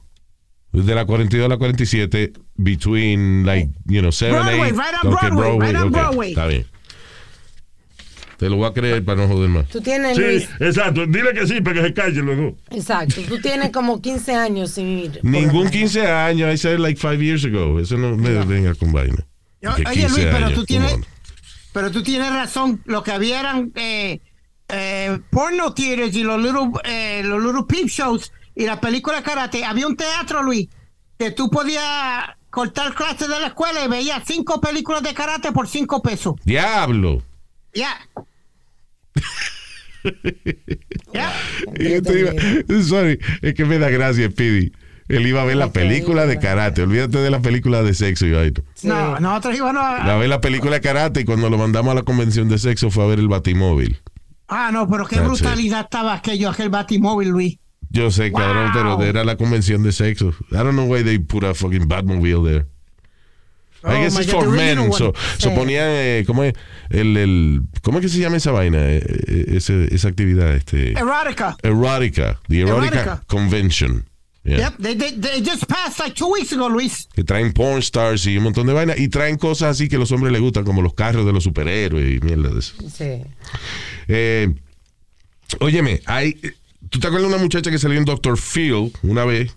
[0.72, 4.76] De la 42 a la 47, between like, you know, 7, Broadway, 8.
[4.78, 6.30] right on Broadway, right on ok, Broadway.
[6.30, 6.66] Está bien.
[8.38, 9.68] Te lo voy a creer para no joder más.
[9.70, 11.06] Tú tienes, Sí, Luis, exacto.
[11.06, 12.56] Dile que sí para que se calle luego.
[12.72, 15.20] exacto, tú tienes como 15 años sin ir.
[15.24, 15.72] Ningún menos.
[15.72, 17.80] 15 años, I said like 5 years ago.
[17.80, 19.26] Eso no me venga con vaina.
[19.64, 20.96] Oye, 15 Luis, pero años, tú tienes,
[21.72, 22.82] pero tú tienes razón.
[22.86, 24.20] Lo que había eran eh,
[24.70, 29.30] eh, porno theaters y los little, eh, los little peep shows y las películas de
[29.30, 29.66] karate.
[29.66, 30.68] Había un teatro, Luis,
[31.18, 31.84] que tú podías
[32.50, 36.36] cortar clases de la escuela y veías cinco películas de karate por cinco pesos.
[36.44, 37.22] Diablo.
[37.76, 37.96] Ya.
[41.78, 42.34] Y yo te iba-
[42.84, 44.72] sorry, es que me da gracia, Speedy.
[45.08, 46.82] Él iba a ver la película de karate.
[46.82, 48.62] Olvídate de la película de sexo y vaina.
[48.84, 50.14] No, nosotros íbamos a...
[50.14, 52.90] A ver la película de karate y cuando lo mandamos a la convención de sexo
[52.90, 54.00] fue a ver el batimóvil.
[54.48, 57.60] Ah, no, pero qué That's brutalidad estaba aquello, aquel batimóvil, Luis.
[57.92, 60.34] Yo sé, cabrón, pero era la convención de sexo.
[60.52, 62.66] I don't know why they put a fucking Batmobile there.
[63.88, 64.92] I guess it's for men.
[64.94, 66.54] So, so ponían, eh, ¿cómo es?
[66.90, 68.78] El, el, ¿Cómo es que se llama esa vaina?
[68.80, 70.92] Eh, eh, ese- esa actividad, este.
[70.98, 71.56] Erotica.
[71.64, 72.40] Erotica.
[72.48, 73.24] The Erotica, Erotica.
[73.28, 74.06] Convention.
[74.44, 74.58] Yeah.
[74.58, 77.08] Yep, they, they, they just passed like two weeks ago, Luis.
[77.16, 79.00] Que traen porn stars y un montón de vainas.
[79.00, 81.44] Y traen cosas así que a los hombres les gustan, como los carros de los
[81.44, 82.76] superhéroes y mierda de eso.
[82.96, 83.24] Sí.
[84.08, 84.54] Eh,
[85.60, 86.40] óyeme, hay,
[86.90, 88.38] ¿tú te acuerdas de una muchacha que salió en Dr.
[88.38, 89.52] Phil una vez?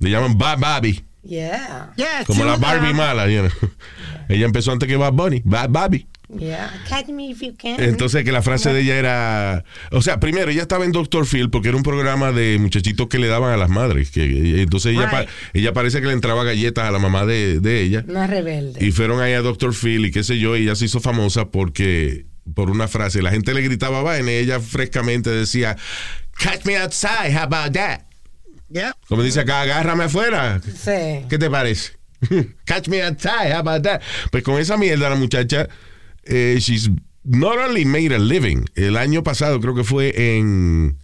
[0.00, 1.04] Le llaman Bad Bobby.
[1.26, 1.92] Yeah.
[1.96, 3.26] Yeah, Como la Barbie mala.
[3.28, 3.70] you know.
[4.28, 5.42] Ella empezó antes que Bad Bunny.
[5.44, 6.06] Bad Bobby.
[6.36, 6.72] Yeah.
[6.88, 7.80] Catch me if you can.
[7.80, 11.24] Entonces que la frase de ella era, o sea, primero ella estaba en Dr.
[11.24, 14.96] Phil porque era un programa de muchachitos que le daban a las madres, que entonces
[14.96, 18.26] ella, pa- ella parece que le entraba galletas a la mamá de, de ella Una
[18.26, 18.84] rebelde.
[18.84, 19.72] y fueron ahí a Dr.
[19.72, 23.30] Phil y qué sé yo, y ella se hizo famosa porque por una frase, la
[23.30, 25.76] gente le gritaba vaina y ella frescamente decía,
[26.32, 28.00] catch me outside, how about that?
[28.68, 28.94] Yeah.
[29.08, 30.60] Como dice acá, agárrame afuera.
[30.62, 31.24] Sí.
[31.28, 31.92] ¿Qué te parece?
[32.64, 34.00] Catch me outside, how about that?
[34.30, 35.68] Pues con esa mierda la muchacha,
[36.24, 36.90] eh, she's
[37.22, 38.64] not only made a living.
[38.74, 40.96] El año pasado creo que fue en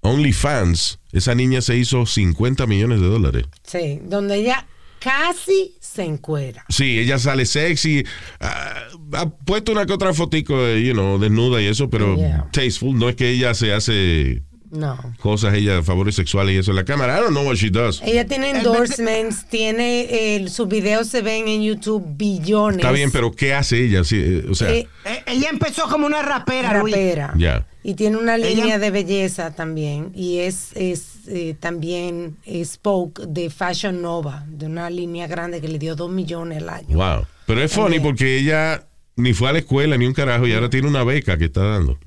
[0.00, 0.98] OnlyFans.
[1.12, 3.44] Esa niña se hizo 50 millones de dólares.
[3.64, 4.00] Sí.
[4.04, 4.66] Donde ella
[5.00, 6.64] casi se encuera.
[6.68, 8.04] Sí, ella sale sexy.
[8.40, 8.74] ah,
[9.12, 12.48] ha puesto una que otra fotico, de, you know, desnuda y eso, pero Yeah.
[12.52, 12.98] tasteful.
[12.98, 14.98] No es que ella se hace No.
[15.20, 17.16] cosas, ella, favores sexuales y eso en la cámara.
[17.18, 18.02] I don't know what she does.
[18.04, 22.78] Ella tiene endorsements, tiene eh, sus videos se ven en YouTube billones.
[22.78, 24.04] Está bien, pero ¿qué hace ella?
[24.04, 27.32] Sí, eh, o sea, Eh, Eh, ella empezó como una rapera, rapera.
[27.38, 27.66] ya.
[27.82, 30.12] Y tiene una Ella- línea de belleza también.
[30.14, 35.78] Y es, es eh, también spoke de Fashion Nova, de una línea grande que le
[35.78, 36.96] dio dos millones al año.
[36.96, 37.26] Wow.
[37.46, 40.68] Pero es funny porque ella ni fue a la escuela ni un carajo y ahora
[40.68, 41.98] tiene una beca que está dando.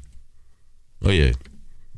[1.01, 1.33] Oye,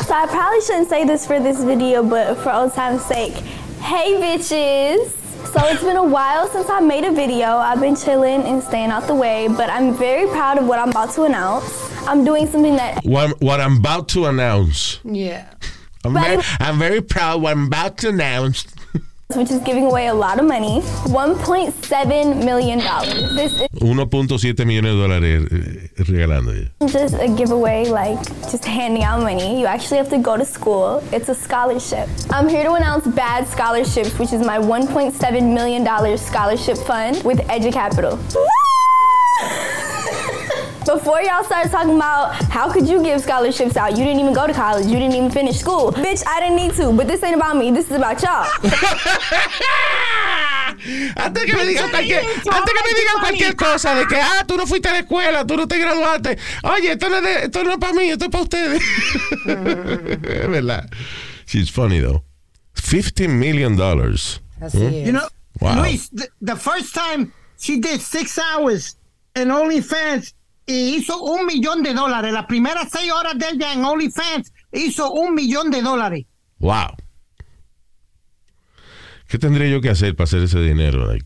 [0.01, 3.33] So I probably shouldn't say this for this video, but for old time's sake,
[3.81, 5.11] hey bitches!
[5.53, 7.45] So it's been a while since I made a video.
[7.45, 10.89] I've been chilling and staying out the way, but I'm very proud of what I'm
[10.89, 11.91] about to announce.
[12.07, 14.99] I'm doing something that what, what I'm about to announce.
[15.05, 15.53] Yeah.
[16.03, 18.65] I'm very, I'm very proud what I'm about to announce.
[19.35, 23.35] Which is giving away a lot of money, 1.7 million dollars.
[23.35, 26.51] This 1.7 millones de dólares eh, regalando
[26.87, 28.19] just a giveaway, like
[28.51, 29.59] just handing out money.
[29.59, 31.03] You actually have to go to school.
[31.11, 32.07] It's a scholarship.
[32.31, 37.39] I'm here to announce Bad Scholarships, which is my 1.7 million dollars scholarship fund with
[37.47, 38.17] EduCapital.
[40.85, 43.91] Before y'all start talking about how could you give scholarships out?
[43.97, 44.85] You didn't even go to college.
[44.85, 45.91] You didn't even finish school.
[45.91, 46.91] Bitch, I didn't need to.
[46.91, 47.71] But this ain't about me.
[47.71, 48.45] This is about y'all.
[51.15, 54.57] Antes que me digan cualquier, antes que me digan cualquier cosa de que ah, tú
[54.57, 56.37] no fuiste a la escuela, tú no te graduaste.
[56.63, 58.81] Oye, esto no es, de- esto no es para mí, esto es para ustedes.
[59.45, 60.89] es verdad.
[61.45, 62.23] She's funny though.
[62.75, 64.41] 50 million dollars.
[64.59, 65.05] Así es.
[65.07, 65.27] You know,
[65.61, 65.81] Wow.
[65.83, 68.95] Luis, the, the first time she did six hours
[69.35, 70.33] en OnlyFans
[70.65, 72.31] y hizo un millón de dólares.
[72.33, 76.25] Las primeras seis horas de ella en OnlyFans hizo un millón de dólares.
[76.59, 76.95] Wow.
[79.27, 81.07] ¿Qué tendría yo que hacer para hacer ese dinero?
[81.07, 81.25] Like,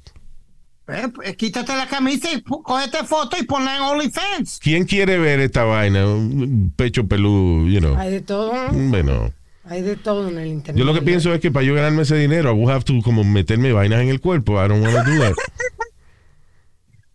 [0.87, 4.59] Eh, pues, quítate la camisa y cógete foto y ponla en OnlyFans.
[4.61, 6.07] ¿Quién quiere ver esta vaina?
[6.07, 7.97] Un pecho peludo, you know.
[7.97, 8.53] Hay de todo.
[8.71, 9.33] Bueno,
[9.65, 10.79] Hay de todo en el internet.
[10.79, 12.93] yo lo que pienso es que para yo ganarme ese dinero, I will have to
[13.03, 14.53] como meterme vainas en el cuerpo.
[14.63, 15.33] I don't want to do that.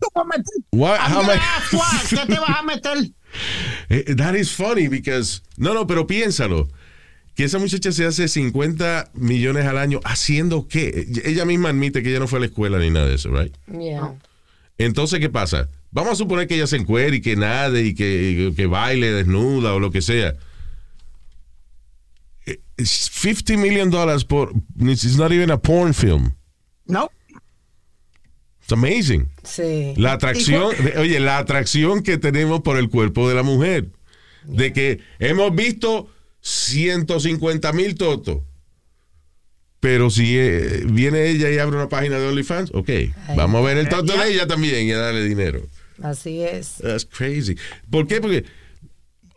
[0.02, 0.98] Tú vas a meter- What?
[0.98, 2.08] How am I-.
[2.10, 2.98] ¿Qué te vas a meter?
[3.88, 6.68] Eh, That is funny because no, no, pero piénsalo.
[7.34, 11.06] Que esa muchacha se hace 50 millones al año haciendo qué?
[11.24, 13.56] Ella misma admite que ella no fue a la escuela ni nada de eso, right?
[13.68, 14.12] Yeah.
[14.76, 15.70] Entonces, ¿qué pasa?
[15.92, 19.72] Vamos a suponer que ella se encuere y que nade y que, que baile desnuda
[19.72, 20.34] o lo que sea.
[22.46, 24.52] Eh, it's 50 million dollars por.
[24.78, 26.34] It's not even a porn film.
[26.86, 27.10] No.
[28.72, 29.28] It's amazing.
[29.44, 29.94] Sí.
[29.96, 33.88] La atracción, oye, la atracción que tenemos por el cuerpo de la mujer.
[34.44, 36.08] De que hemos visto
[36.40, 38.38] 150 mil totos.
[39.80, 42.88] Pero si eh, viene ella y abre una página de OnlyFans, ok,
[43.37, 45.61] vamos a ver el toto de ella también y a darle dinero.
[46.02, 46.74] Así es.
[46.80, 47.56] That's crazy.
[47.90, 48.20] ¿Por qué?
[48.20, 48.44] Porque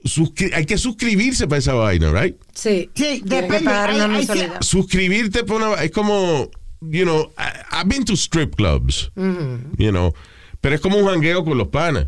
[0.03, 2.35] suscri- hay que suscribirse para esa vaina, right?
[2.53, 2.89] Sí.
[2.95, 3.61] Sí, depende.
[3.61, 4.61] pagar Hay- una hay que- mensualidad.
[4.61, 5.83] Suscribirte por una...
[5.83, 6.49] Es como,
[6.91, 10.13] you know, I- I've been to strip clubs, you know,
[10.61, 12.07] pero es como un jangueo con los panas.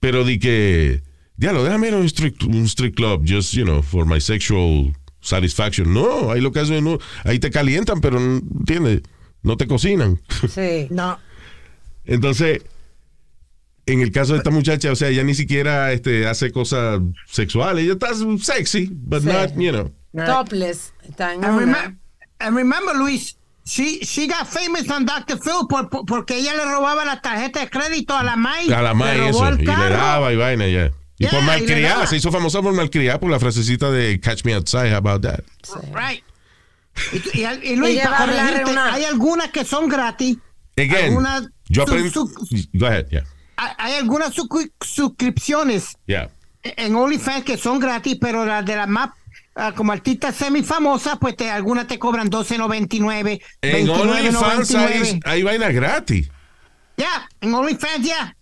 [0.00, 1.02] Pero di que
[1.36, 4.94] diablo, déjame ir a un street, un street club, just, you know, for my sexual
[5.20, 5.92] satisfaction.
[5.94, 9.02] No, ahí lo que hacen, no, ahí te calientan, pero, ¿entiendes?
[9.42, 10.20] No te cocinan.
[10.48, 10.88] Sí.
[10.90, 11.18] No.
[12.04, 12.62] Entonces,
[13.86, 17.84] en el caso de esta muchacha, o sea, ella ni siquiera este, hace cosas sexuales.
[17.84, 18.08] Ella está
[18.42, 19.26] sexy, but Sí.
[19.28, 19.90] not, you know.
[20.26, 20.92] Topless.
[21.02, 21.98] Está en And, una- remem-
[22.40, 25.38] and remember, Luis, she, she got famous on Dr.
[25.38, 28.70] Phil por, por- porque ella le robaba la tarjeta de crédito a la May.
[28.72, 29.52] A la le eso.
[29.58, 30.86] Y le daba y vaina ya.
[30.86, 30.92] Y
[31.24, 34.90] Yeah, por malcriada, se hizo famosa por malcriada por la frasecita de Catch Me Outside,
[34.92, 35.40] how about that?
[35.92, 36.24] Right.
[37.12, 40.36] Y, y, y Luis, para corregirte, una- hay algunas que son gratis.
[40.76, 42.10] Again, Algunas yo aprendí...
[42.74, 43.22] Go ahead, yeah.
[43.56, 46.30] hay hay algunas suscri- suscripciones Yeah.
[46.64, 49.10] en OnlyFans que son gratis, pero las de las más
[49.54, 55.20] ah, como artistas semifamosas, pues te, algunas te cobran 12.99, En OnlyFans hay, 29.99.
[55.24, 56.28] hay vainas gratis.
[56.96, 58.36] Ya, en OnlyFans ya.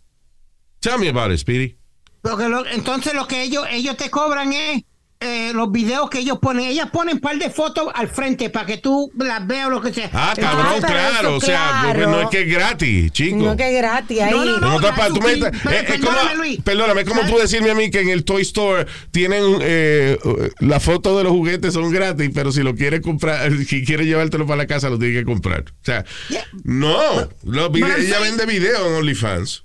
[0.81, 1.77] Tell me about it, Speedy.
[2.22, 4.83] Lo- entonces lo que ellos ellos te cobran es
[5.22, 6.66] eh, los videos que ellos ponen.
[6.66, 9.80] Ellas ponen un par de fotos al frente para que tú las veas o lo
[9.80, 10.11] que sea.
[10.12, 11.28] Ah, cabrón, claro.
[11.28, 12.11] eso, O sea, claro.
[12.11, 13.37] no es que es gratis, chico.
[13.37, 14.30] No que es gratis ahí.
[14.32, 15.50] No, no, per- eh,
[15.88, 16.61] es como- perdóname, Luis.
[16.62, 20.18] perdóname, es como tú decirme a mí que en el Toy Store tienen eh,
[20.61, 24.46] la foto de los juguetes son gratis, pero si lo quieres comprar, si quieres llevártelo
[24.46, 25.64] para la casa, lo tienes que comprar.
[25.68, 26.44] O sea, Yeah.
[26.64, 26.96] no,
[27.44, 27.87] los ella
[28.18, 29.64] saying- vende video en OnlyFans.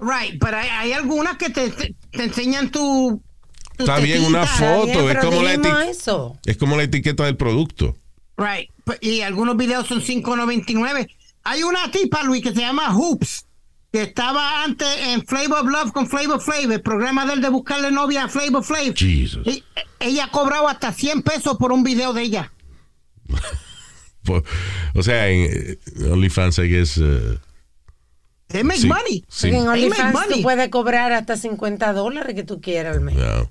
[0.00, 3.22] Right, pero hay, hay algunas que te, te, te enseñan tu.
[3.78, 6.38] Está bien una foto, bien, es como la eso.
[6.44, 7.96] Es como la etiqueta del producto.
[8.36, 11.08] Right, y algunos videos son 5.99.
[11.44, 13.46] Hay una tipa, Luis, que se llama Hoops,
[13.92, 17.90] que estaba antes en Flavor of Love con Flavor Flav, el programa del de buscarle
[17.90, 18.94] novia a Flavor Flav.
[18.94, 19.46] Jesus.
[19.46, 19.62] Y,
[20.00, 22.52] ella ha cobrado hasta 100 pesos por un video de ella.
[24.94, 25.78] O sea, en eh,
[26.10, 26.96] OnlyFans, I guess.
[26.96, 27.38] eh,
[28.48, 29.24] They make Sí, money.
[29.28, 29.48] sí.
[29.48, 30.36] En OnlyFans money.
[30.36, 33.16] tú puedes cobrar hasta 50 dólares que tú quieras al mes.
[33.16, 33.50] no.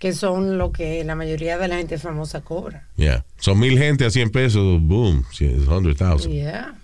[0.00, 2.88] Que son lo que la mayoría de la gente famosa cobra.
[2.96, 3.24] Yeah.
[3.38, 6.26] Son mil gente a 100 pesos, boom, 100,000.
[6.26, 6.74] Yeah.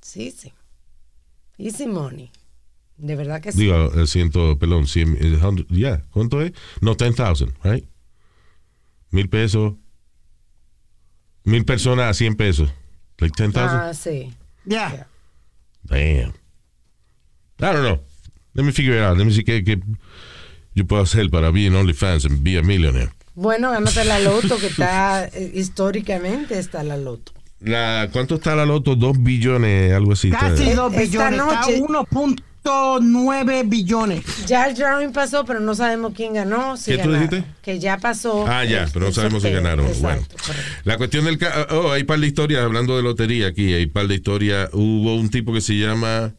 [0.00, 0.52] Sí, sí.
[1.58, 2.30] Easy money.
[2.96, 3.58] De verdad que sí.
[3.58, 6.52] Digo, el ciento, perdón, 100, eh, 100, yeah, ¿cuánto es?
[6.80, 7.84] No, 10,000, right?
[9.10, 9.74] Mil pesos.
[11.44, 12.70] Mil personas a 100 pesos.
[13.18, 13.68] Like 10,000?
[13.68, 14.32] Ah, sí.
[14.64, 15.06] Yeah.
[15.82, 16.32] Damn.
[17.60, 18.00] I don't know.
[18.54, 19.18] Let me figure it out.
[19.18, 19.62] Let me see qué
[20.74, 23.10] yo puedo hacer para be an OnlyFans and be a millionaire.
[23.34, 27.32] Bueno, gánate la loto que está, eh, históricamente está la loto.
[27.60, 28.94] La, ¿Cuánto está la loto?
[28.94, 30.30] Dos billones, algo así.
[30.30, 31.38] Casi Está- 2 Esta billones.
[31.38, 31.86] noche- Está
[32.62, 34.22] 1.9 billones.
[34.46, 36.76] Ya el drawing pasó, pero no sabemos quién ganó.
[36.76, 37.30] Si ¿Qué tú ganaron.
[37.30, 37.50] dijiste?
[37.62, 38.46] Que ya pasó.
[38.46, 39.62] Ah, ya, el- pero no el sabemos si sorteo.
[39.62, 39.86] ganaron.
[39.86, 40.72] Exacto, Bueno, correcto.
[40.84, 41.38] la cuestión del.
[41.70, 44.70] Oh, hay par de historias, hablando de lotería aquí, hay par de historias.
[44.72, 46.32] Hubo un tipo que se llama.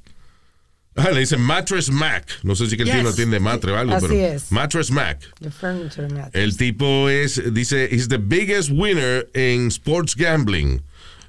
[1.07, 2.25] Ah, le dicen Mattress Mac.
[2.43, 2.95] No sé si que el Yes.
[2.95, 4.35] tío no atiende matre o algo, Así pero.
[4.35, 4.49] es.
[4.51, 5.19] Mattress Mac.
[5.41, 6.29] The furniture match.
[6.33, 10.81] El tipo es, dice, is the biggest winner en sports gambling.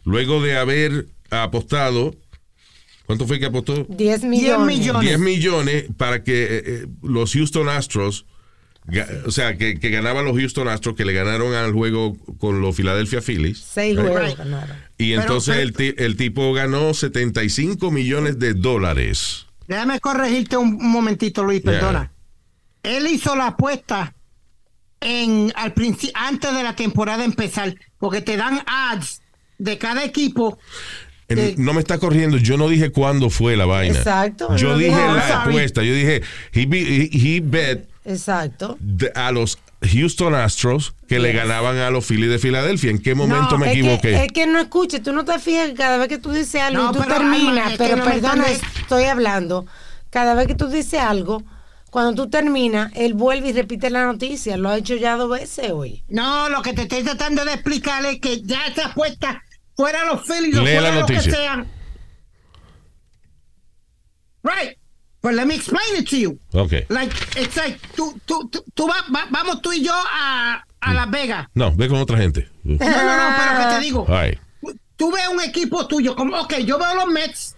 [0.05, 2.15] Luego de haber apostado,
[3.07, 3.85] ¿cuánto fue que apostó?
[3.89, 5.01] 10 millones.
[5.01, 8.25] 10 millones para que eh, eh, los Houston Astros,
[8.87, 12.61] ga- o sea, que, que ganaban los Houston Astros, que le ganaron al juego con
[12.61, 13.59] los Philadelphia Phillies.
[13.59, 14.09] Seis Right.
[14.11, 14.77] juegos ganaron.
[14.97, 19.46] Y Pero- entonces pero- el, ti- el tipo ganó 75 millones de dólares.
[19.69, 21.73] Déjame corregirte un, un momentito, Luis, Yeah.
[21.73, 22.13] perdona.
[22.83, 24.15] Él hizo la apuesta
[25.01, 29.21] en al principio antes de la temporada empezar, porque te dan ads
[29.59, 30.59] de cada equipo.
[31.57, 33.99] No me está corrigiendo, yo no dije cuándo fue la vaina.
[33.99, 35.49] Exacto, Yo no dije la sorry.
[35.51, 38.77] apuesta, yo dije, he, be- he- he bet Exacto.
[38.79, 42.91] de- a los Houston Astros que le ganaban a los Phillies de Filadelfia.
[42.91, 44.11] ¿En qué momento me equivoqué?
[44.11, 46.61] Que, es que no escuches, tú no te fijas que cada vez que tú dices
[46.61, 49.67] algo No, y tú pero, terminas, pero no perdona, estoy hablando.
[50.11, 51.43] Cada vez que tú dices algo,
[51.91, 54.57] cuando tú terminas, él vuelve y repite la noticia.
[54.57, 56.03] Lo ha hecho ya dos veces hoy.
[56.09, 59.43] No, lo que te estoy tratando de explicar es que ya esa apuesta
[59.77, 61.33] fuera los Phillies fuera la lo que noticia.
[61.33, 61.69] sean.
[64.43, 64.79] Right.
[65.27, 66.39] But let me explain it to you.
[66.53, 66.73] Ok.
[66.89, 70.95] Like, it's like, tú, tú, tú, tú va- va- vamos tú y yo a, a
[70.95, 71.49] Las Vegas.
[71.55, 72.49] No, ve con otra gente.
[72.63, 74.07] No, no, no, pero que te digo.
[74.07, 74.39] Right.
[74.97, 77.57] Tú ves un equipo tuyo, como, ok, yo veo los Mets,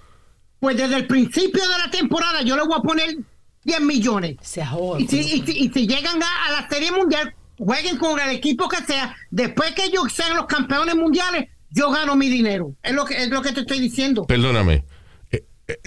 [0.60, 3.18] pues desde el principio de la temporada yo le voy a poner
[3.64, 4.36] 10 millones.
[4.40, 4.98] Se joda.
[5.00, 8.30] Y si, y si- y si llegan a, a la Serie Mundial, jueguen con el
[8.30, 12.74] equipo que sea, después que ellos sean los campeones mundiales, yo gano mi dinero.
[12.82, 14.24] Es lo que, es lo que te estoy diciendo.
[14.24, 14.84] Perdóname.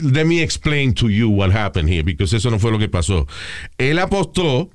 [0.02, 3.28] Let me explain to you what happened here, because eso no fue lo que pasó.
[3.80, 4.70] Él apostó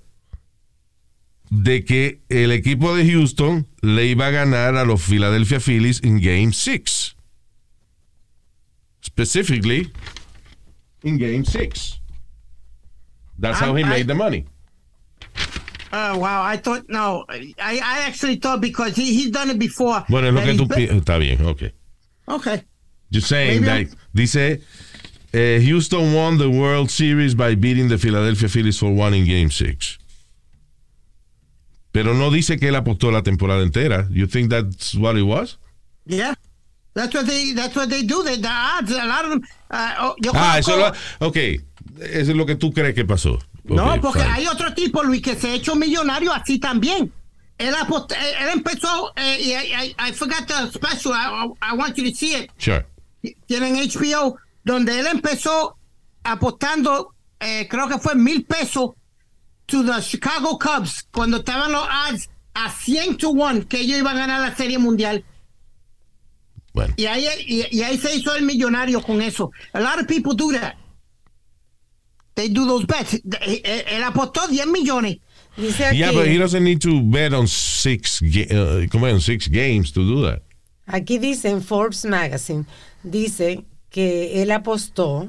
[1.51, 6.19] de que el equipo de Houston le iba a ganar a los Philadelphia Phillies en
[6.21, 7.15] Game 6.
[9.01, 9.93] Specifically,
[11.05, 12.01] in Game 6.
[13.39, 14.47] That's how he I- made the money.
[15.93, 20.05] Oh, wow, I thought, no, I, I actually thought because he, he's done it before.
[20.09, 20.67] Bueno, es lo que tú
[21.01, 21.73] Está bien, ok.
[22.29, 22.63] Okay.
[23.11, 23.87] Just saying that.
[24.13, 24.63] Dice,
[25.37, 29.51] eh, Houston won the World Series by beating the Philadelphia Phillies for one in Game
[29.51, 29.99] 6.
[31.93, 34.07] Pero no dice que él apostó la temporada entera.
[34.11, 35.57] You think that's what it was?
[36.07, 36.35] Yeah.
[36.95, 38.23] That's what they, that's what they do.
[38.23, 41.37] They, the odds, a lot of them, uh, oh, yo Ah, eso conozco- lo, ok.
[42.01, 43.39] Eso es lo que tú crees que pasó.
[43.65, 44.31] No, porque fine.
[44.33, 47.11] hay otro tipo, Luis, que se ha hecho millonario así también.
[47.59, 51.97] Él, apost- él empezó, eh, y I, I, I forgot the special, I, I want
[51.97, 52.51] you to see it.
[52.59, 52.85] Sure.
[53.49, 54.37] Tienen HBO,
[54.67, 55.79] donde él empezó
[56.25, 58.91] apostando, eh, creo que fue mil pesos,
[59.67, 64.17] to the Chicago Cubs, cuando estaban los odds a 100 to 1 que ellos iban
[64.17, 65.25] a ganar la Serie Mundial.
[66.75, 66.95] Bueno.
[66.97, 69.53] Y ahí, y, y ahí se hizo el millonario con eso.
[69.73, 70.75] A lot of people do that.
[72.35, 73.15] They do those bets.
[73.15, 75.19] Él, él apostó 10 millones.
[75.57, 79.93] Dice aquí, Yeah, but he doesn't need to bet on six, uh, on six games
[79.93, 80.43] to do that.
[80.87, 82.67] aquí dice en Forbes Magazine,
[83.03, 85.29] dice que él apostó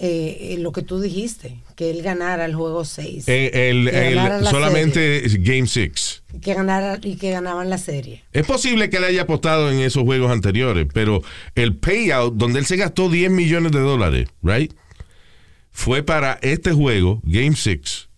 [0.00, 3.24] eh, lo que tú dijiste, que él ganara el juego 6.
[3.26, 5.72] Eh, solamente Game 6.
[5.72, 8.22] serie, que ganara y que ganaban la serie.
[8.32, 11.22] Es posible que él haya apostado en esos juegos anteriores, pero
[11.56, 14.72] el payout donde él se gastó 10 millones de dólares, right?
[15.72, 18.08] Fue para este juego, Game 6,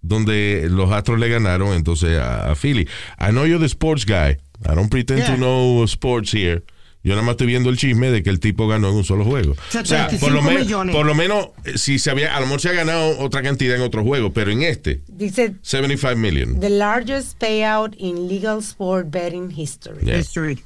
[0.00, 2.88] donde los Astros le ganaron entonces a, a Philly.
[3.18, 4.38] I know you're the sports guy.
[4.66, 6.62] I don't pretend to know sports here.
[7.02, 9.24] Yo nada más estoy viendo el chisme de que el tipo ganó en un solo
[9.24, 9.52] juego.
[9.52, 10.94] O sea, por lo, 75 me- millones.
[10.94, 13.74] por lo menos, eh, si se había, a lo mejor se ha ganado otra cantidad
[13.76, 16.60] en otro juego, pero en este, Dice 75 million.
[16.60, 20.04] the largest payout in legal sport betting history.
[20.04, 20.18] Yeah.
[20.18, 20.62] History.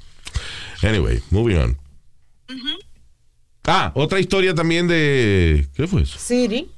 [0.82, 1.78] Anyway, moving on.
[3.66, 5.66] Ah, otra historia también de.
[5.74, 6.18] ¿Qué fue eso?
[6.18, 6.68] Siri.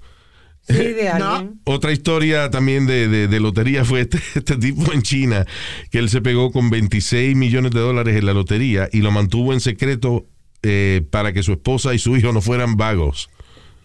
[0.67, 1.61] Siri de alguien.
[1.65, 5.47] Otra historia también de, de- de lotería fue este, este tipo en China,
[5.91, 9.53] que él se pegó con 26 millones de dólares en la lotería y lo mantuvo
[9.53, 10.27] en secreto
[10.63, 13.29] eh, para que su esposa y su hijo no fueran vagos.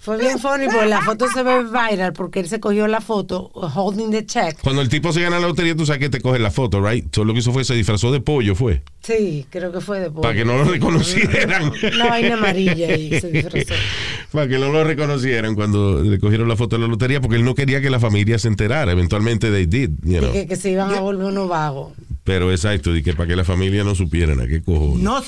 [0.02, 3.52] Fue bien funny porque la foto se ve viral porque él se cogió la foto
[3.54, 4.58] holding the check.
[4.64, 7.14] Cuando el tipo se gana la lotería, tú sabes que te coges la foto, right?
[7.14, 8.82] Solo lo que hizo fue se disfrazó de pollo, fue.
[9.04, 11.72] Sí, creo que fue de Para que no lo reconocieran.
[11.94, 13.76] Una vaina amarilla y se disfrazó.
[14.32, 17.44] Para que no lo reconocieran cuando le cogieron la foto de la lotería, porque él
[17.46, 18.92] no quería que la familia se enterara.
[18.94, 20.32] Eventualmente they did, you Y know.
[20.32, 21.94] que, que se iban a volver unos vagos.
[22.24, 25.04] Pero exacto, y que para que la familia no supieran a qué cojones.
[25.04, 25.22] No,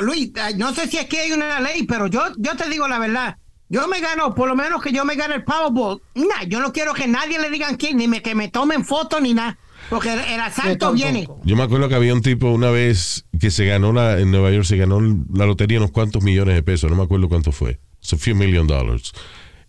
[0.00, 3.36] Luis, no sé si aquí hay una ley, pero yo, yo te digo la verdad.
[3.68, 6.00] Yo me gano, por lo menos que yo me gane el Powerball.
[6.14, 9.20] Nah, yo no quiero que nadie le digan quién, ni me, que me tomen fotos
[9.20, 9.58] ni nada.
[9.90, 11.28] Porque el, el asalto viene.
[11.44, 14.50] Yo me acuerdo que había un tipo una vez que se ganó la, en Nueva
[14.50, 15.00] York, se ganó
[15.32, 17.80] la lotería unos cuantos millones de pesos, no me acuerdo cuánto fue.
[18.00, 19.12] It's a few million dollars.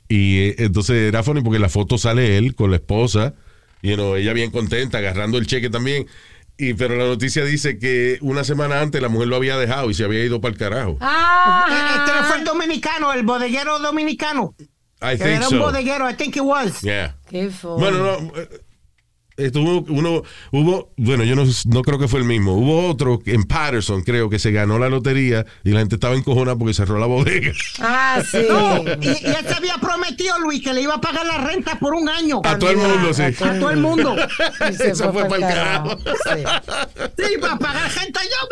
[0.09, 3.33] Y eh, entonces era funny porque la foto sale él con la esposa,
[3.81, 6.07] y ella bien contenta, agarrando el cheque también.
[6.57, 9.93] Y, pero la noticia dice que una semana antes la mujer lo había dejado y
[9.93, 10.97] se había ido para el carajo.
[11.01, 11.65] Ah,
[12.03, 14.55] Este no fue el dominicano, el bodeguero dominicano.
[14.99, 16.81] I Que think era un bodeguero, I think it was.
[16.81, 17.15] Yeah.
[17.29, 17.51] Qué.
[17.61, 18.49] Bueno, no, eh,
[19.37, 22.53] estuvo uno, hubo, bueno, yo no, no creo que fue el mismo.
[22.53, 26.57] Hubo otro en Patterson, creo que se ganó la lotería y la gente estaba encojonada
[26.57, 27.51] porque cerró la bodega.
[27.79, 28.39] Ah, sí.
[28.49, 31.77] No, y, y él se había prometido, Luis, que le iba a pagar la renta
[31.79, 32.41] por un año.
[32.43, 33.21] A todo el mundo, sí.
[33.23, 34.15] A todo el mundo.
[34.69, 35.97] Y se Eso fue pa'l pa'l carajo.
[37.17, 38.47] Sí, para pagar gente yo,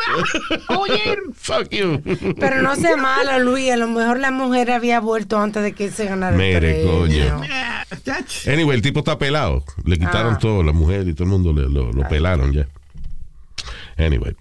[0.49, 0.79] ¿verdad?
[0.79, 2.01] Oye, Fuck you.
[2.39, 3.71] Pero no sea malo, Luis.
[3.71, 6.83] A lo mejor la mujer había vuelto antes de que él se ganara el Mere,
[6.83, 7.43] coño.
[7.43, 9.63] eh, Anyway, el tipo está pelado.
[9.83, 10.39] Le quitaron Ah.
[10.39, 12.67] todo, la mujer y todo el mundo le- lo, lo pelaron ya.
[13.97, 14.35] Anyway.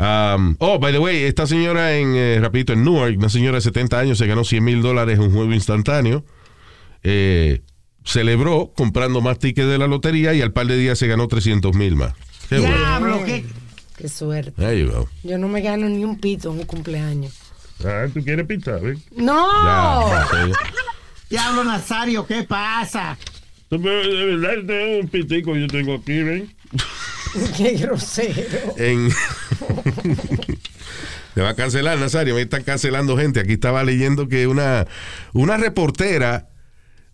[0.00, 3.60] Um, oh, by the way, esta señora en, eh, rapidito, en Newark, una señora de
[3.60, 6.24] 70 años se ganó 100 mil dólares en un juego instantáneo.
[7.02, 7.60] Eh,
[8.04, 11.74] celebró comprando más tickets de la lotería y al par de días se ganó 300
[11.76, 12.14] mil más.
[12.48, 13.24] Qué bueno.
[13.24, 13.44] qué,
[13.96, 14.52] Qué suerte.
[14.52, 15.08] There you go.
[15.22, 17.38] Yo no me gano ni un pito en un cumpleaños.
[17.84, 18.78] Ah, ¿tú quieres pizza?
[19.16, 19.46] ¡No!
[19.64, 20.26] Ya,
[21.30, 23.16] diablo Nazario, ¿qué pasa?
[23.78, 26.52] Pero, De verdad, este es un pitico que yo tengo aquí, ¿ven?
[27.56, 28.74] ¡Qué grosero!
[28.76, 29.08] En...
[31.34, 32.34] Me va a cancelar, Nazario.
[32.34, 33.40] Me están cancelando gente.
[33.40, 34.86] Aquí estaba leyendo que una,
[35.32, 36.48] una reportera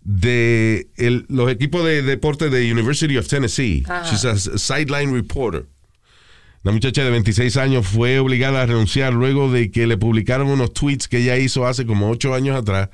[0.03, 3.83] de el- los equipos de deporte de University of Tennessee.
[3.87, 4.09] Ajá.
[4.09, 5.67] She's a sideline reporter.
[6.63, 10.73] La muchacha de 26 años fue obligada a renunciar luego de que le publicaron unos
[10.73, 12.89] tweets que ella hizo hace como 8 años atrás,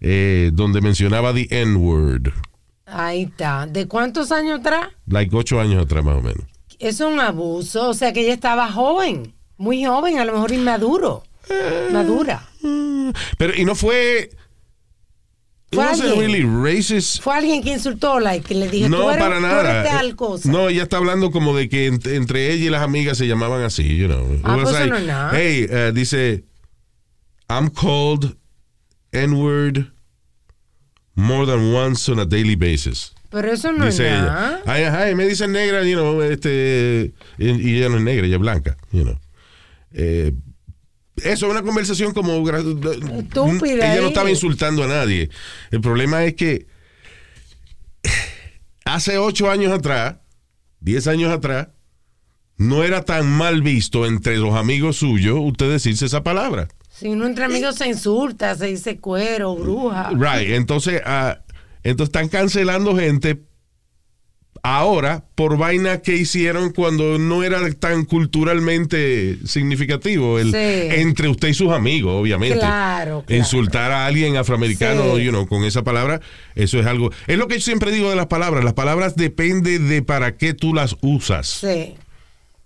[0.00, 2.32] eh, donde mencionaba the N-word.
[2.90, 3.66] Ahí está.
[3.66, 4.88] ¿De cuántos años atrás?
[5.06, 6.44] Like 8 años atrás, más o menos.
[6.78, 7.88] Es un abuso.
[7.88, 9.34] O sea que ella estaba joven.
[9.56, 11.24] Muy joven, a lo mejor inmaduro.
[11.92, 12.48] Madura.
[13.38, 14.30] Pero, y no fue.
[15.72, 16.18] Fue alguien.
[16.18, 17.20] really racist.
[17.22, 19.80] Fue alguien que insultó, like, que le dijo, No, tú eres, para tú nada.
[19.80, 20.50] eres tal Eh, cosa.
[20.50, 23.62] No, ella está hablando como de que ent- entre ella y las amigas se llamaban
[23.62, 24.24] así, you know.
[24.44, 25.30] Ah, pues like, no nada.
[25.34, 26.44] Hey, eh, dice,
[27.50, 28.36] I'm called
[29.12, 29.92] N-word
[31.18, 33.12] more than once on a daily basis.
[33.30, 34.22] Pero eso no dice es ella.
[34.22, 34.62] nada.
[34.66, 38.36] Ay, ajá, y me dicen negra, you know, este, y, ella no es negra, ella
[38.36, 39.18] es blanca, you know.
[39.92, 40.32] Eh,
[41.16, 44.08] eso es una conversación como Estúpida ella no ahí.
[44.08, 45.28] estaba insultando a nadie.
[45.72, 46.68] El problema es que
[48.84, 50.18] hace ocho años atrás,
[50.78, 51.68] diez años atrás,
[52.56, 56.68] no era tan mal visto entre los amigos suyos usted decirse esa palabra.
[56.98, 60.10] Si uno entre amigos se insulta, se dice cuero, bruja.
[60.10, 60.50] Right.
[60.50, 61.38] Entonces, ah,
[61.84, 63.40] entonces están cancelando gente
[64.64, 70.56] ahora por vaina que hicieron cuando no era tan culturalmente significativo el, Sí.
[71.00, 72.58] entre usted y sus amigos, obviamente.
[72.58, 73.38] Claro, claro.
[73.40, 75.22] Insultar a alguien afroamericano, Sí.
[75.24, 76.20] you know, con esa palabra,
[76.56, 77.10] eso es algo.
[77.28, 78.64] Es lo que yo siempre digo de las palabras.
[78.64, 81.46] Las palabras depende de para qué tú las usas.
[81.46, 81.94] Sí.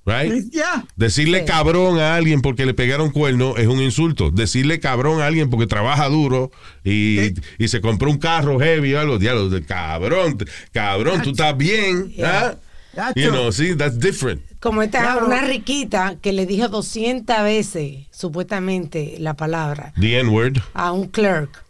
[0.04, 0.50] Right?
[0.50, 0.84] Ya.
[0.96, 1.44] Decirle Sí.
[1.46, 4.30] cabrón a alguien porque le pegaron cuerno es un insulto.
[4.32, 6.50] Decirle cabrón a alguien porque trabaja duro
[6.82, 10.38] y, y se compró un carro heavy o algo, diablo, de cabrón,
[10.72, 12.10] cabrón, tú estás bien.
[12.10, 12.58] Yeah.
[12.98, 13.12] ¿ah?
[13.14, 14.42] You know, sí, that's different.
[14.58, 15.26] Como esta Claro.
[15.26, 20.58] una riquita que le dijo 200 veces, supuestamente, la palabra The N-word.
[20.74, 21.64] a un clerk.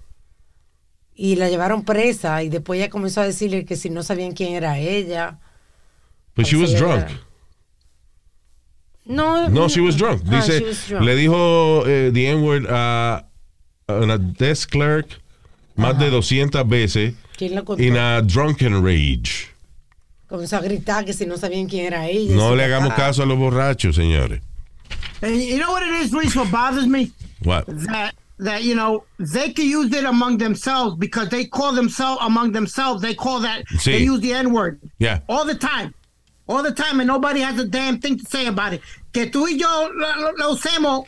[1.14, 4.54] Y la llevaron presa y después ella comenzó a decirle que si no sabían quién
[4.54, 5.38] era ella.
[6.34, 7.06] But she was drunk.
[7.06, 7.14] que
[9.06, 10.22] No, No, she was drunk.
[10.26, 11.04] Ah, Dice, she was drunk.
[11.06, 13.24] le dijo eh, The N-word a,
[13.88, 15.18] a una desk clerk
[15.76, 17.82] más de 200 veces ¿Quién lo contó?
[17.82, 19.48] in a drunken rage.
[20.28, 22.34] Comenzó a gritar que si no sabían quién era ella.
[22.36, 23.08] No le hagamos papá.
[23.08, 24.40] caso a los borrachos, señores.
[25.20, 26.34] And you know what it is, Luis?
[26.36, 27.10] What bothers me?
[27.42, 27.66] What?
[27.66, 32.52] That that you know they can use it among themselves because they call themselves among
[32.52, 33.02] themselves.
[33.02, 33.92] They call that Sí.
[33.92, 35.20] they use the N word Yeah.
[35.28, 35.92] all the time,
[36.52, 38.80] all the time, and nobody has a damn thing to say about it.
[39.12, 41.06] Que tú y yo lo, lo- lo usemos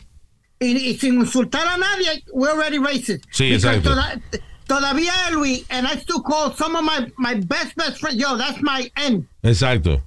[0.59, 3.23] y, y sin insultar a nadie, we're already racist.
[3.31, 3.89] Sí, Because exacto.
[3.93, 4.21] toda-
[4.67, 8.17] todavía, Luis, and I still call some of my my best best friends.
[8.17, 9.27] Yo, that's my N.
[9.43, 10.01] Exacto.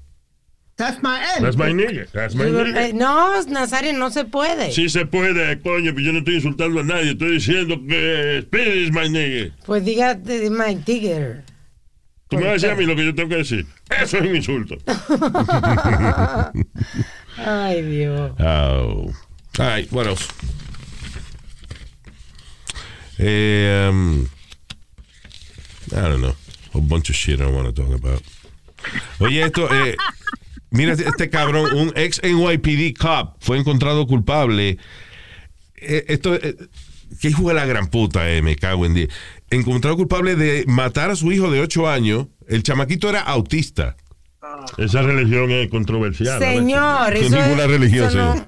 [0.77, 1.43] That's my N.
[1.43, 2.09] That's my nigga.
[2.13, 2.77] That's my nigga.
[2.77, 4.71] eh, no, Nazario, no se puede.
[4.73, 7.13] Sí se puede, coño, pero yo no estoy insultando a nadie.
[7.13, 9.53] Estoy diciendo que Speedy is my nigga.
[9.67, 11.45] Pues diga de Mike Tigger.
[12.29, 13.67] Tú me vas a decir a mí lo que yo tengo que decir.
[13.89, 14.77] Eso es un insulto.
[17.39, 18.33] Ay, Dios.
[18.39, 19.13] Oh.
[19.59, 20.29] All right, what else?
[23.19, 24.31] Um,
[25.93, 26.35] I don't know.
[26.75, 28.23] A bunch of shit I don't want to talk about.
[29.21, 29.97] Oye, esto, eh,
[30.71, 34.79] mira este cabrón, un ex NYPD cop fue encontrado culpable.
[35.77, 36.55] Eh, esto, eh,
[37.21, 39.09] qué hijo de la gran puta, eh, me cago en 10.
[39.51, 42.27] Encontrado culpable de matar a su hijo de 8 años.
[42.47, 43.97] El chamaquito era autista.
[44.79, 46.39] Esa religión es controversial.
[46.39, 48.47] Señor, eso ninguna es- religión, eso no-.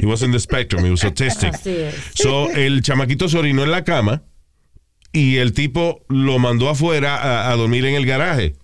[0.00, 1.52] He was in the spectrum, he was autistic.
[1.54, 1.94] Así es.
[2.14, 4.22] So, el chamaquito se orinó en la cama
[5.12, 8.54] y el tipo lo mandó afuera a, a dormir en el garaje.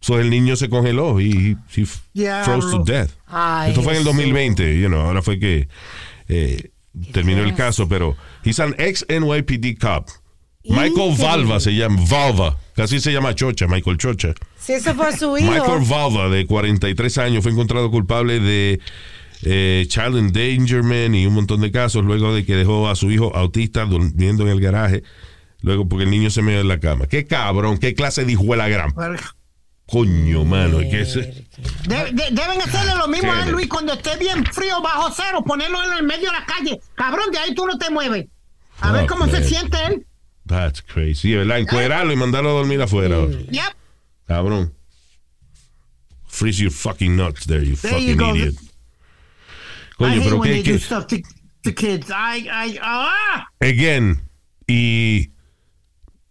[0.00, 2.44] So el niño se congeló y he, he Diablo.
[2.60, 3.10] froze to death.
[3.26, 4.16] Ay, Esto fue en el Jesús.
[4.16, 5.68] 2020, you know, ahora fue que
[6.28, 6.70] eh,
[7.12, 10.08] terminó el caso, pero he's an ex NYPD cop.
[10.64, 11.16] Michael.
[11.18, 14.34] Valva se llama, Valva, casi se llama Chocha, Michael Chocha.
[14.58, 15.50] Si eso fue su hijo.
[15.50, 18.80] Michael Valva, de 43 años, fue encontrado culpable de
[19.42, 23.34] eh, child endangerment y un montón de casos luego de que dejó a su hijo
[23.34, 25.04] autista durmiendo en el garaje,
[25.62, 27.06] luego porque el niño se meó en la cama.
[27.06, 28.92] Qué cabrón, qué clase de hijo de la gran.
[29.90, 31.46] Coño, mano, es que ese-
[31.88, 33.50] De- de- deben hacerle lo mismo a ¿Qué?
[33.52, 36.80] Luis cuando esté bien frío bajo cero, ponerlo en el medio de la calle.
[36.94, 38.26] Cabrón, de ahí tú no te mueves.
[38.80, 39.44] A ver Fuck, cómo se man.
[39.44, 40.06] siente él.
[40.46, 41.58] That's crazy, ¿verdad?
[41.58, 43.16] Encuerarlo y mandarlo a dormir afuera.
[43.50, 43.74] Yep.
[44.26, 44.74] Cabrón.
[46.26, 48.34] Freeze your fucking nuts there, you There you fucking go.
[48.36, 48.54] idiot.
[48.54, 51.16] I Coño, hate pero when qué, qué- stuff to,
[51.62, 52.10] to kids.
[52.10, 53.46] I, I, ah!
[53.60, 54.20] again,
[54.68, 55.30] y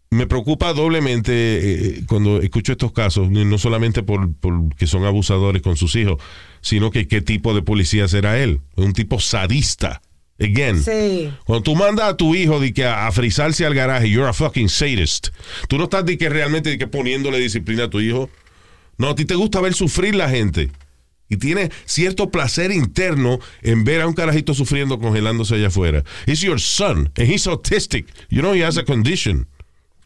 [0.10, 5.62] me preocupa doblemente eh, cuando escucho estos casos, no solamente por, por que son abusadores
[5.62, 6.22] con sus hijos,
[6.62, 8.62] sino que qué tipo de policía será él.
[8.76, 10.02] Un tipo sadista.
[10.40, 10.84] Again.
[10.84, 11.34] Sí.
[11.46, 14.34] Cuando tú mandas a tu hijo de que a, a frizarse al garaje, you're a
[14.34, 15.30] fucking sadist.
[15.68, 18.30] Tú no estás de que realmente de que poniéndole disciplina a tu hijo.
[18.98, 20.70] No, a ti te gusta ver sufrir la gente.
[21.30, 26.04] Y tiene cierto placer interno en ver a un carajito sufriendo congelándose allá afuera.
[26.26, 28.06] He's your son, and he's autistic.
[28.30, 29.48] You know he has a condition.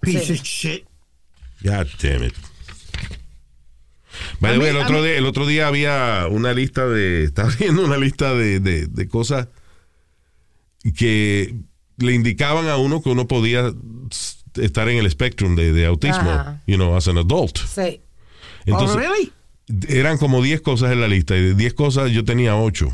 [0.02, 0.86] Piece of shit.
[1.64, 2.34] God damn it.
[4.40, 7.24] By the way, el otro, día, el otro día había una lista de.
[7.26, 9.48] Estaba viendo una lista de, de- de cosas
[10.98, 11.56] que
[11.98, 13.72] le indicaban a uno que uno podía
[14.56, 16.62] estar en el spectrum de, de autismo, Ajá.
[16.66, 17.58] you know, as an adult.
[17.60, 18.02] Sí.
[18.66, 19.32] Entonces, oh, really?
[19.88, 22.92] eran como 10 cosas en la lista y de 10 cosas yo tenía 8.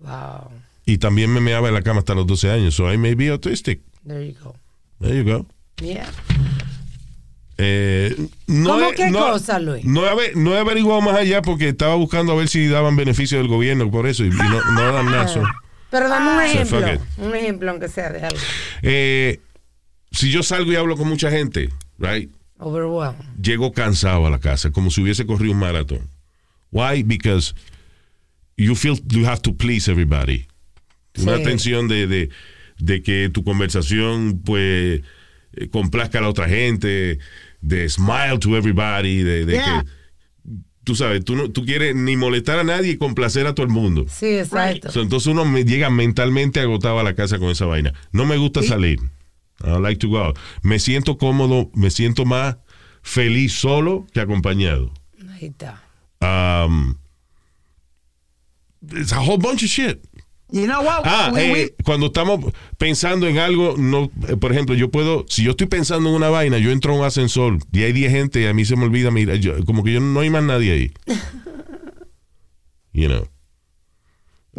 [0.00, 0.50] Wow.
[0.86, 2.74] Y también me meaba en la cama hasta los 12 años.
[2.74, 3.80] So I may be autistic.
[4.06, 4.56] There you go.
[5.00, 5.46] There you go.
[5.80, 6.10] Yeah.
[7.60, 8.14] Eh,
[8.46, 9.84] no ¿Cómo he- qué no- cosa, Luis?
[9.84, 12.94] No he, ave- no he averiguado más allá porque estaba buscando a ver si daban
[12.96, 15.26] beneficio del gobierno por eso y, y no, no dan nada.
[15.28, 15.42] so.
[15.90, 16.78] Pero dame un ejemplo.
[17.16, 18.38] Un ejemplo, aunque sea de algo.
[18.82, 19.40] Eh,
[20.12, 23.16] si yo salgo y hablo con mucha gente, right, Overwhelmed.
[23.42, 26.08] llego cansado a la casa, como si hubiese corrido un maratón.
[26.70, 27.02] Why?
[27.02, 27.54] Because
[28.56, 30.46] you feel you have to please everybody.
[31.18, 32.28] Una tensión de, de,
[32.78, 35.00] de que tu conversación pues
[35.54, 37.18] eh, complazca a la otra gente,
[37.60, 39.82] de smile to everybody, de, de Yeah.
[39.84, 39.90] que
[40.84, 43.72] tú sabes, tú no tú quieres ni molestar a nadie y complacer a todo el
[43.72, 44.06] mundo.
[44.08, 44.90] Sí, exacto.
[44.90, 47.92] So, entonces uno me llega mentalmente agotado a la casa con esa vaina.
[48.12, 48.98] No me gusta salir.
[49.62, 50.38] I don't like to go out.
[50.62, 52.56] Me siento cómodo, me siento más
[53.02, 54.92] feliz solo que acompañado.
[55.32, 55.82] Ahí está.
[56.20, 56.96] Um,
[58.92, 60.00] it's a whole bunch of shit.
[60.50, 61.02] You know what?
[61.04, 65.26] Ah, We- eh, we- cuando estamos pensando en algo, no, eh, por ejemplo, yo puedo,
[65.28, 68.10] si yo estoy pensando en una vaina, yo entro a un ascensor y hay 10
[68.10, 70.42] gente y a mí se me olvida, mira, yo- como que yo no hay más
[70.42, 70.92] nadie ahí.
[72.92, 73.28] You know.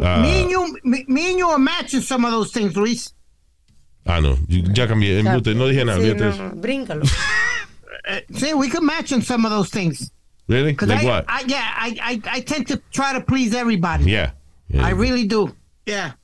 [0.02, 3.12] Ah, me, and you, me, me and you are matching some of those things, Luis.
[4.06, 7.02] ah, no, ya cambié, no dije nada, Sí, no, bríncalo.
[8.08, 10.10] Uh, see, we could match on some of those things.
[10.48, 10.74] Really?
[10.80, 11.24] Like I, what?
[11.28, 14.04] I, yeah, I, I, I tend to try to please everybody.
[14.10, 14.30] Yeah.
[14.68, 14.86] Yeah.
[14.86, 15.54] I really do.
[15.90, 16.16] Yeah.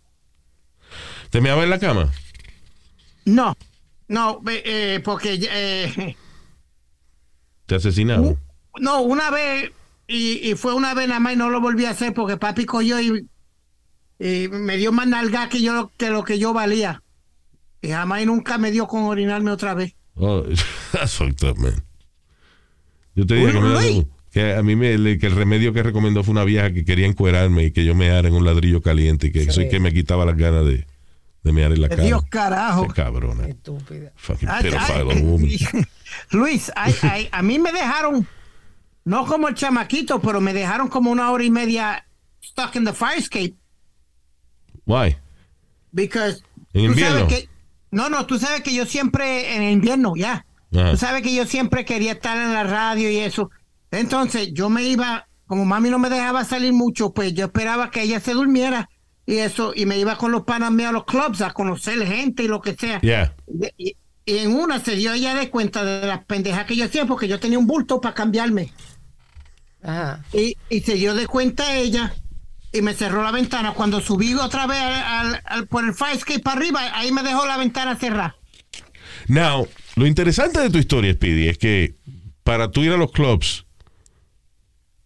[1.30, 2.12] ¿Te me en la cama?
[3.24, 3.56] No,
[4.06, 6.16] no, eh, porque eh,
[7.66, 8.38] ¿Te asesinaron?
[8.78, 9.72] no, una vez
[10.06, 12.64] y, y fue una vez nada más y no lo volví a hacer porque papi
[12.64, 13.28] cogió y,
[14.20, 17.02] y me dio más nalga que yo que lo que yo valía.
[17.82, 19.96] Y jamás y nunca me dio con orinarme otra vez.
[20.14, 20.44] Oh,
[20.92, 21.84] that's fucked up, man.
[23.16, 24.06] Yo te dije que, me?
[24.36, 27.64] Que a mí me, que el remedio que recomendó fue una vieja que quería encuerarme
[27.64, 30.26] y que yo me en un ladrillo caliente y que eso es que me quitaba
[30.26, 30.86] las ganas de,
[31.42, 32.02] de mear en la cara.
[32.02, 32.86] Dios carajo.
[32.86, 33.48] Qué cabrona.
[33.48, 34.12] Estúpida.
[34.46, 35.58] Ay, ay.
[36.32, 38.28] Luis, ay, ay, a mí me dejaron,
[39.06, 42.06] no como el chamaquito, pero me dejaron como una hora y media
[42.44, 43.54] stuck in the fire escape
[44.84, 45.16] Why?
[45.92, 46.42] because
[46.74, 47.20] ¿En tú invierno?
[47.20, 47.48] sabes que
[47.90, 50.44] no, no, tú sabes que yo siempre en invierno, ya.
[50.74, 50.90] Ajá.
[50.90, 53.50] Tú sabes que yo siempre quería estar en la radio y eso.
[53.96, 58.02] Entonces yo me iba, como mami no me dejaba salir mucho, pues yo esperaba que
[58.02, 58.88] ella se durmiera
[59.26, 62.44] y eso, y me iba con los panas míos a los clubs a conocer gente
[62.44, 63.00] y lo que sea.
[63.00, 63.34] Yeah.
[63.78, 63.96] Y, y-
[64.28, 67.28] y en una se dio ella de cuenta de las pendejas que yo hacía porque
[67.28, 68.72] yo tenía un bulto para cambiarme.
[69.82, 70.24] Ajá.
[70.32, 72.12] Y, y se dio de cuenta ella
[72.72, 73.72] y me cerró la ventana.
[73.72, 77.22] Cuando subí otra vez al, al- al- por el fire escape para arriba, ahí me
[77.22, 78.34] dejó la ventana cerrada.
[79.28, 81.94] Now, lo interesante de tu historia, Speedy, es que
[82.42, 83.65] para tú ir a los clubs,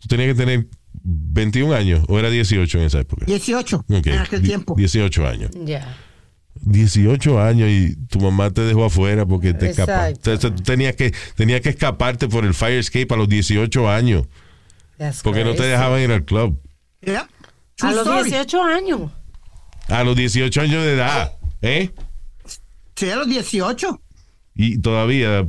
[0.01, 0.66] tú tenías que tener
[1.03, 3.24] 21 años o era 18 en esa época.
[3.26, 4.74] 18 Ok, en aquel tiempo.
[4.76, 5.51] 18 años.
[5.64, 5.96] Ya.
[6.62, 9.92] 18 años y tu mamá te dejó afuera porque te Exacto.
[9.92, 10.30] escapaste.
[10.32, 14.24] Entonces, tú tenías que, tenías que escaparte por el fire escape a los 18 años
[14.98, 16.61] That's porque no te dejaban ir al club.
[17.01, 17.28] Yeah.
[17.80, 18.30] A los story.
[18.30, 19.11] 18 años.
[19.88, 21.32] A los 18 años de edad.
[21.62, 21.90] ¿Eh?
[22.94, 24.03] Sí, a los 18.
[24.55, 25.48] Y todavía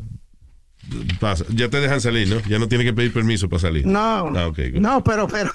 [1.19, 1.45] pasa.
[1.49, 2.39] Ya te dejan salir, ¿no?
[2.47, 3.85] Ya no tienes que pedir permiso para salir.
[3.85, 4.27] No.
[4.35, 4.51] Ah.
[4.73, 5.51] No, pero, pero.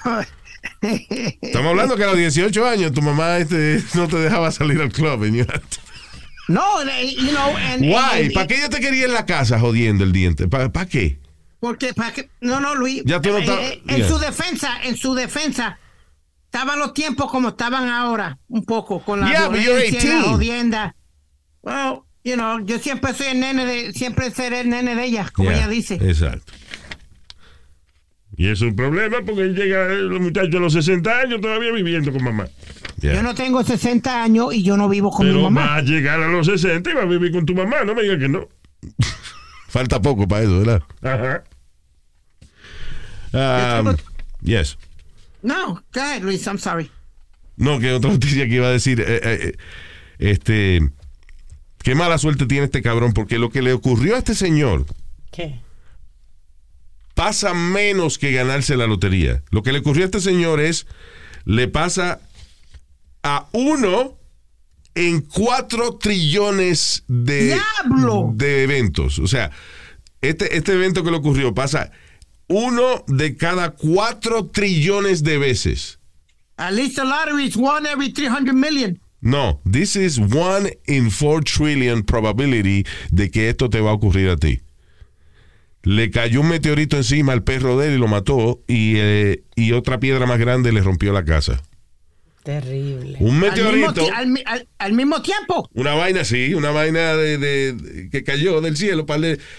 [0.81, 4.91] Estamos hablando que a los 18 años tu mamá este, no te dejaba salir al
[4.91, 5.23] club.
[5.23, 5.77] and you had to-
[6.47, 8.23] No, eh, you know, and, Why?
[8.25, 10.47] and- ¿Para qué ella te quería en la casa jodiendo el diente?
[10.47, 11.19] ¿Para qué?
[11.59, 13.03] Porque, para que, no, no, Luis.
[13.05, 14.07] Ya tú no eh, estás- eh, en Yeah.
[14.07, 15.79] su defensa, en su defensa,
[16.45, 20.29] estaban los tiempos como estaban ahora, un poco, con la Yeah, violencia y la 18.
[20.29, 20.95] jodienda.
[21.61, 25.29] Well, you know, yo siempre soy el nene de, siempre seré el nene de ella,
[25.33, 25.95] como Yeah, ella dice.
[25.95, 26.51] Exacto.
[28.35, 32.23] Y es un problema porque llega los muchachos a los 60 años todavía viviendo con
[32.23, 32.47] mamá.
[33.01, 35.61] Yo no tengo 60 años y yo no vivo con mi Pero mamá.
[35.65, 38.03] va a llegar a los 60 y va a vivir con tu mamá, no me
[38.03, 38.47] digas que no.
[39.69, 40.83] Falta poco para eso, ¿verdad?
[41.01, 41.43] Ajá.
[43.33, 43.95] Um,
[44.41, 44.77] yes.
[45.43, 46.89] No, go ahead, Luis, I'm sorry.
[47.55, 48.99] No, que otra noticia que iba a decir.
[49.01, 49.57] eh, eh, eh,
[50.19, 50.81] este.
[51.87, 54.85] Qué mala suerte tiene este cabrón, porque lo que le ocurrió a este señor
[55.31, 55.61] ¿Qué?
[57.13, 59.41] pasa menos que ganarse la lotería.
[59.51, 60.85] Lo que le ocurrió a este señor es,
[61.45, 62.19] le pasa
[63.23, 64.17] a uno
[64.95, 68.33] en cuatro trillones de, ¡Diablo!
[68.33, 69.17] de eventos.
[69.19, 69.51] O sea,
[70.19, 71.93] este, este evento que le ocurrió pasa
[72.49, 75.99] uno de cada cuatro trillones de veces.
[76.57, 78.99] At least the lottery is one every 300 million.
[79.19, 84.29] No, this is one in four trillion probability de que esto te va a ocurrir
[84.29, 84.61] a ti.
[85.83, 89.71] Le cayó un meteorito encima al perro de él y lo mató y, eh, y
[89.71, 91.61] otra piedra más grande le rompió la casa.
[92.43, 93.17] Terrible.
[93.19, 95.69] Un Al mismo, meteorito, al, mi- al- al mismo tiempo.
[95.73, 99.05] una vaina así, una vaina de, de- de- que cayó del cielo.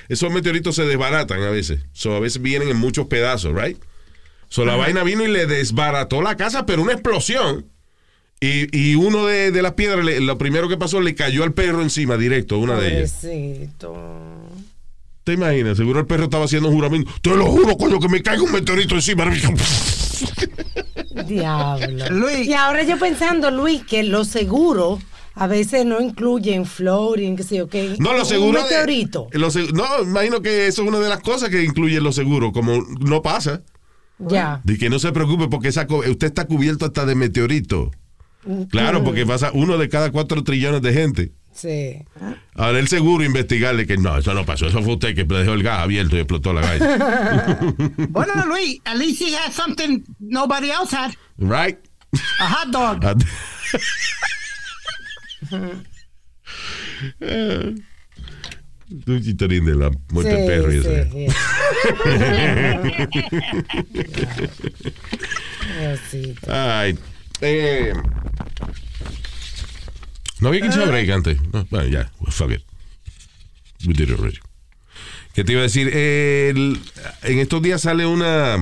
[0.09, 1.81] esos meteoritos se desbaratan a veces.
[1.93, 3.77] So, a veces vienen en muchos pedazos, right?
[4.49, 7.67] So, la vaina vino y le desbarató la casa, pero una explosión.
[8.41, 11.53] Y, y uno de, de las piedras, le- lo primero que pasó, le cayó al
[11.55, 13.21] perro encima, directo, una de ellas.
[15.25, 15.77] ¿Te imaginas?
[15.77, 17.11] Seguro el perro estaba haciendo un juramento.
[17.21, 19.25] Te lo juro, coño, que me caiga un meteorito encima.
[21.27, 22.09] Diablo.
[22.11, 22.47] Luis.
[22.47, 25.01] Y ahora yo pensando, Luis, que los seguros
[25.35, 27.97] a veces no incluyen floating, qué sé yo, qué.
[27.99, 28.63] No, lo Un seguro.
[28.63, 29.29] meteorito.
[29.75, 32.53] no, imagino que eso es una de las cosas que incluyen los seguros.
[32.53, 33.63] Como no pasa.
[34.19, 34.61] Ya.
[34.65, 37.91] De que no se preocupe porque esa usted está cubierto hasta de meteorito.
[38.71, 41.33] Claro, porque pasa uno de cada cuatro trillones de gente.
[41.53, 41.97] Sí.
[42.55, 44.67] Ahora el seguro investigarle que no, eso no pasó.
[44.69, 47.59] Eso fue usted que dejó el gas abierto y explotó la vaina.
[48.11, 51.15] Bueno, Luis, at least he had something nobody else had.
[51.39, 51.79] right?
[52.41, 53.05] A hot dog.
[59.07, 60.73] Un chistorín de la muerte del perro.
[60.73, 61.35] y sí, eso.
[66.11, 66.35] sí.
[66.49, 66.99] Ay.
[67.41, 67.93] Eh,
[70.41, 71.39] no había que echar break antes.
[71.53, 72.11] No, bueno, ya.
[72.29, 72.63] fuck it.
[73.87, 74.39] We did it already.
[75.35, 75.89] ¿Qué te iba a decir?
[75.95, 76.81] El-
[77.23, 78.57] en estos días sale una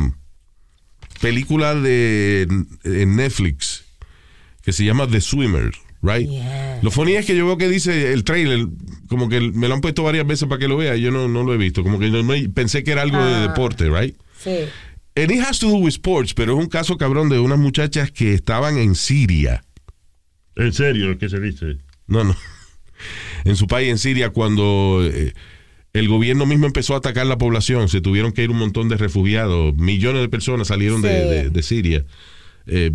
[1.21, 2.47] película de
[2.85, 3.85] en Netflix
[4.63, 5.73] que se llama The Swimmer,
[6.03, 6.29] right?
[6.29, 6.81] Yeah.
[6.83, 8.67] Lo funny es que yo veo que dice el trailer,
[9.09, 11.29] como que me lo han puesto varias veces para que lo vea, y yo no,
[11.29, 13.41] no lo he visto, como que no pensé que era algo de Ah.
[13.49, 14.17] deporte, right?
[14.43, 14.67] Sí.
[15.17, 18.11] And it has to do with sports, pero es un caso cabrón de unas muchachas
[18.13, 19.65] que estaban en Siria.
[20.57, 21.79] En serio, ¿qué se dice?
[22.07, 22.37] No, no.
[23.45, 25.35] En su país, en Siria, cuando eh,
[25.93, 28.97] el gobierno mismo empezó a atacar la población, se tuvieron que ir un montón de
[28.97, 31.29] refugiados, millones de personas salieron de, Sí.
[31.29, 32.05] de- de Siria
[32.67, 32.91] eh,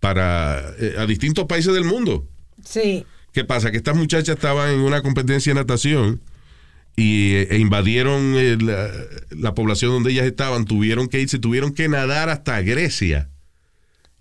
[0.00, 2.28] para eh, a distintos países del mundo.
[2.64, 3.06] Sí.
[3.32, 3.70] ¿Qué pasa?
[3.70, 6.20] Que estas muchachas estaban en una competencia de natación
[6.96, 8.90] y, eh, e invadieron eh, la,
[9.30, 13.28] la población donde ellas estaban, tuvieron que irse, tuvieron que nadar hasta Grecia.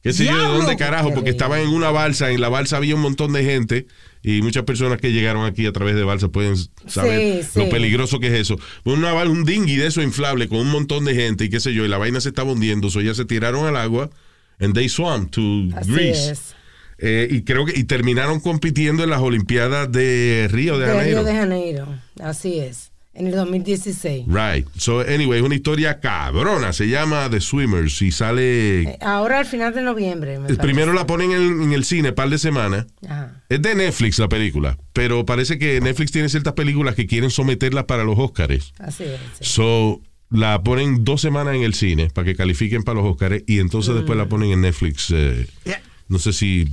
[0.03, 1.13] ¿Qué sé yo de dónde carajo?
[1.15, 3.87] Porque estaban en una balsa, en la balsa había un montón de gente
[4.21, 6.55] y muchas personas que llegaron aquí a través de balsa pueden
[6.85, 7.59] saber Sí, sí.
[7.59, 8.59] lo peligroso que es eso.
[8.83, 11.73] Una, bal- un dinghy de eso inflable con un montón de gente y qué sé
[11.73, 14.11] yo, y la vaina se estaba hundiendo, so ellas se tiraron al agua
[14.59, 15.41] and they swam to
[15.75, 16.31] Así Greece.
[16.33, 16.55] es.
[16.97, 21.19] Eh, y creo que y terminaron compitiendo en las Olimpiadas de Río de De Janeiro.
[21.19, 21.87] Río de Janeiro.
[22.21, 22.91] Así es.
[23.13, 24.25] En el 2016.
[24.27, 24.67] Right.
[24.77, 26.73] So, anyway, es una historia cabrona.
[26.73, 28.81] Se llama The Swimmers y sale.
[28.81, 30.31] Eh, Ahora al final de noviembre.
[30.39, 30.61] me el parece.
[30.61, 32.87] primero la ponen en, en el cine, par de semanas.
[33.07, 33.41] Ajá.
[33.47, 37.85] Es de Netflix la película, pero parece que Netflix tiene ciertas películas que quieren someterlas
[37.85, 38.73] para los Oscars.
[38.79, 39.19] Así es.
[39.39, 39.45] sí.
[39.45, 43.59] So, la ponen dos semanas en el cine para que califiquen para los Oscars y
[43.59, 45.09] entonces después la ponen en Netflix.
[45.11, 45.81] eh, Yeah.
[46.09, 46.67] no sé si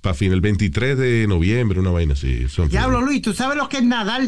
[0.00, 2.46] para fin, el 23 de noviembre, una vaina así.
[2.68, 4.22] Diablo, Luis, ¿tú sabes lo que es nadar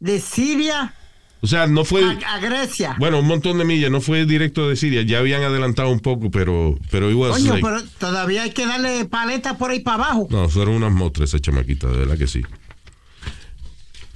[0.00, 0.94] de Siria
[1.40, 2.04] O sea, no fue...
[2.04, 2.96] a, a Grecia?
[2.98, 6.30] Bueno, un montón de millas, no fue directo de Siria, ya habían adelantado un poco,
[6.30, 10.28] pero, pero was Coño, like- pero todavía hay que darle paletas por ahí para abajo.
[10.30, 12.42] No, fueron unas mostras esa chamaquita, de verdad que sí.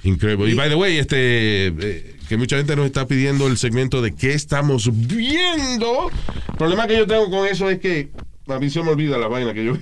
[0.03, 0.49] Increíble.
[0.49, 4.15] Y by the way, este eh, que mucha gente nos está pidiendo el segmento de
[4.15, 6.09] qué estamos viendo.
[6.51, 8.09] El problema que yo tengo con eso es que
[8.47, 9.73] a mí se me olvida la vaina que yo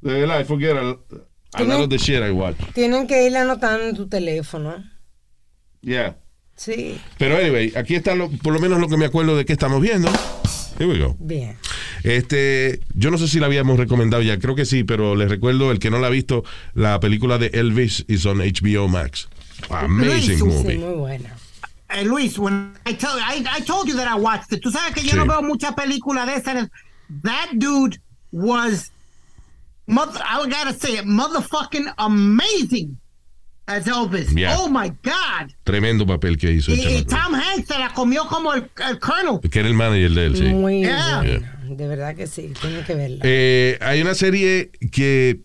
[0.00, 0.96] De verdad, I forget a,
[1.54, 2.56] a lot of the shit I watch.
[2.74, 4.84] Tienen que ir anotando en tu teléfono.
[5.80, 6.16] Yeah.
[6.56, 7.00] Sí.
[7.18, 9.80] Pero anyway, aquí está lo- por lo menos lo que me acuerdo de qué estamos
[9.80, 10.08] viendo.
[10.78, 11.16] Here we go.
[11.18, 11.56] Bien.
[12.04, 15.70] Este, yo no sé si la habíamos recomendado ya, creo que sí, pero les recuerdo
[15.72, 16.44] el que no la ha visto,
[16.74, 19.28] la película de Elvis is on HBO Max.
[19.70, 20.72] Amazing Luis, movie.
[20.74, 21.36] Sí, muy buena.
[21.90, 24.60] Eh, Luis, when I, tell, I, I told you that I watched it.
[24.62, 25.16] Tú sabes que yo Sí.
[25.16, 26.68] no veo muchas películas de esas.
[27.24, 27.98] That dude
[28.30, 28.92] was,
[29.88, 32.98] mother, I gotta say it, motherfucking amazing
[33.66, 34.34] as Elvis.
[34.36, 34.56] Yeah.
[34.58, 35.52] Oh my God.
[35.64, 37.04] Tremendo papel que hizo el Y.
[37.04, 39.40] Tom Hanks se la comió como el, el Colonel.
[39.50, 40.44] Que era el manager de él, sí.
[40.44, 41.22] Muy Yeah.
[41.22, 42.52] De verdad que sí.
[42.60, 43.18] Tienen que verla.
[43.24, 45.40] Eh, hay una serie que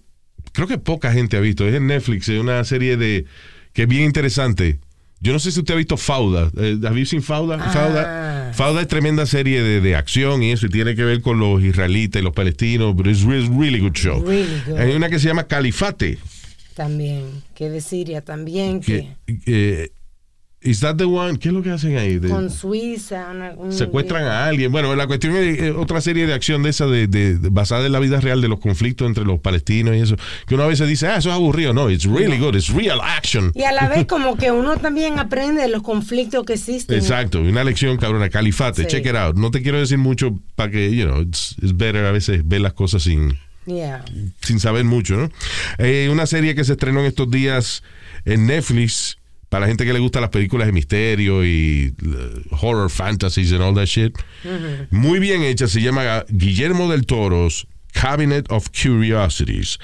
[0.53, 3.25] creo que poca gente ha visto, es en Netflix, es una serie de
[3.73, 4.79] que es bien interesante.
[5.23, 6.51] Yo no sé si usted ha visto Fauda.
[6.57, 7.57] Eh, ¿Have you seen Fauda?
[7.59, 7.71] Ah.
[7.71, 11.39] Fauda, Fauda es tremenda serie de, de acción y eso, y tiene que ver con
[11.39, 14.21] los israelitas y los palestinos, pero es re- really good show.
[14.21, 14.77] Really good.
[14.77, 16.17] Hay una que se llama Califate.
[16.75, 17.23] También.
[17.55, 18.81] Que de Siria también.
[18.81, 19.91] Que, Que, eh,
[20.63, 21.37] is that the one?
[21.37, 22.19] ¿Qué es lo que hacen ahí?
[22.19, 23.29] De- con Suiza.
[23.31, 24.71] una- un- secuestran a alguien.
[24.71, 27.85] Bueno, la cuestión es eh, otra serie de acción de esa de, de- de- basada
[27.85, 30.15] en la vida real de los conflictos entre los palestinos y eso.
[30.47, 31.73] Que uno a veces dice, ah, eso es aburrido.
[31.73, 33.51] No, it's really good, it's real action.
[33.55, 36.97] Y a la vez como que uno también aprende de los conflictos que existen.
[36.97, 38.87] Exacto, una lección cabrona, califate, Sí.
[38.87, 39.35] check it out.
[39.37, 42.61] No te quiero decir mucho para que, you know, it's, it's better a veces ver
[42.61, 44.03] las cosas sin, Yeah.
[44.41, 45.29] sin saber mucho, ¿no?
[45.77, 47.81] Eh, una serie que se estrenó en estos días
[48.25, 49.17] en Netflix,
[49.53, 53.61] para la gente que le gusta las películas de misterio y uh, horror fantasies and
[53.61, 54.17] all that shit.
[54.89, 59.77] Muy bien hecha, se llama Guillermo del Toro's Cabinet of Curiosities.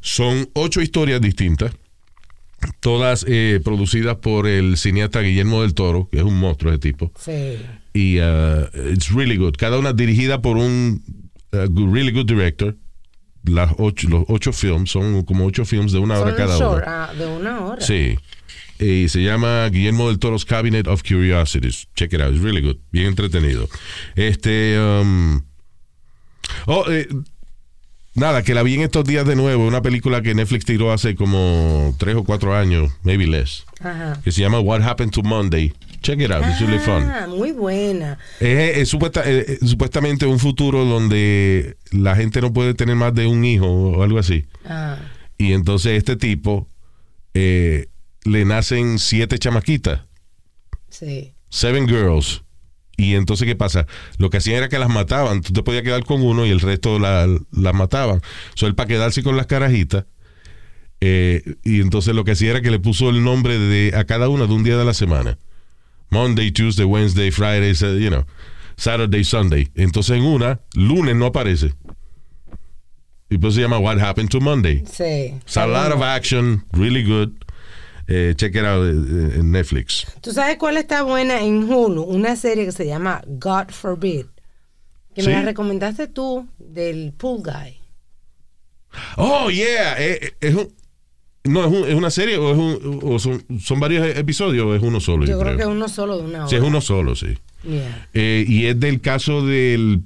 [0.00, 1.72] Son ocho historias distintas,
[2.78, 7.10] todas eh, producidas por el cineasta Guillermo del Toro, que es un monstruo de tipo.
[7.18, 7.56] Sí.
[7.94, 9.56] Y uh, it's really good.
[9.58, 11.02] Cada una dirigida por un
[11.52, 12.76] uh, really good director.
[13.42, 16.96] Las ocho, los ocho films son como ocho films de una hora cada short, uno.
[16.96, 17.80] ah, de una hora.
[17.80, 18.16] Sí.
[18.78, 21.88] Y se llama Guillermo del Toro's Cabinet of Curiosities.
[21.94, 22.76] Check it out, it's really good.
[22.92, 23.68] Bien entretenido.
[24.14, 24.78] Este.
[24.78, 25.42] um,
[26.66, 27.08] oh, eh,
[28.14, 29.66] nada, que la vi en estos días de nuevo.
[29.66, 33.64] Una película que Netflix tiró hace como tres o cuatro años, maybe less.
[33.80, 34.20] Ajá.
[34.22, 35.72] Que se llama What Happened to Monday.
[36.02, 37.02] Check it out, it's really fun.
[37.02, 38.18] Ah, muy buena.
[38.38, 43.14] Es, es supuesta- eh, eh, supuestamente un futuro donde la gente no puede tener más
[43.14, 44.44] de un hijo o algo así.
[44.64, 44.98] Ah,
[45.38, 46.68] Y entonces este tipo
[47.34, 47.88] eh,
[48.26, 50.00] le nacen siete chamaquitas,
[50.88, 51.32] sí.
[51.48, 52.42] seven girls.
[52.98, 53.86] Y entonces, ¿qué pasa?
[54.16, 55.42] Lo que hacían era que las mataban.
[55.42, 58.22] Tú te podías quedar con uno y el resto la- las mataban.
[58.54, 60.04] So, él para quedarse con las carajitas.
[61.02, 64.30] eh, y entonces lo que hacía era que le puso el nombre de, a cada
[64.30, 65.36] una de un día de la semana.
[66.08, 68.24] Monday, Tuesday, Wednesday, Friday, sa- you know,
[68.78, 69.68] Saturday, Sunday.
[69.74, 71.74] Entonces en una, lunes no aparece.
[73.28, 74.84] Y pues se llama What Happened to Monday.
[74.90, 75.34] Sí.
[75.44, 77.30] It's a lot of action, really good.
[78.08, 80.06] Eh, check it out eh, en Netflix.
[80.20, 82.02] ¿Tú sabes cuál está buena en Hulu?
[82.02, 84.26] Una serie que se llama God Forbid.
[85.14, 85.28] Que Sí.
[85.28, 87.80] me la recomendaste tú del Pool Guy.
[89.16, 89.94] Oh, yeah.
[89.98, 90.72] eh, eh, es un-
[91.44, 94.74] no, es, un- es una serie o, es un, o son, son varios episodios o
[94.74, 95.24] es uno solo.
[95.26, 96.48] Yo creo que es uno solo de una hora.
[96.48, 97.38] Sí, es uno solo, sí.
[97.62, 98.08] Yeah.
[98.14, 100.02] Eh, y es del caso del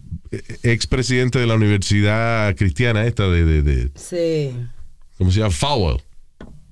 [0.62, 4.56] expresidente de la Universidad Cristiana esta de, de, de- Sí.
[5.18, 5.50] ¿cómo se llama?
[5.50, 6.00] Fowell.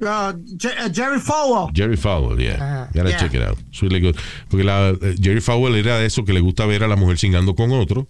[0.01, 1.73] Uh, uh, Jerry Falwell.
[1.73, 2.89] Jerry Fowell, yeah.
[2.95, 3.19] Gotta Yeah.
[3.19, 3.59] check it out.
[3.69, 4.17] It's really good.
[4.49, 7.17] Porque la, eh, Jerry Fowell era de eso que le gusta ver a la mujer
[7.17, 8.07] chingando con otro.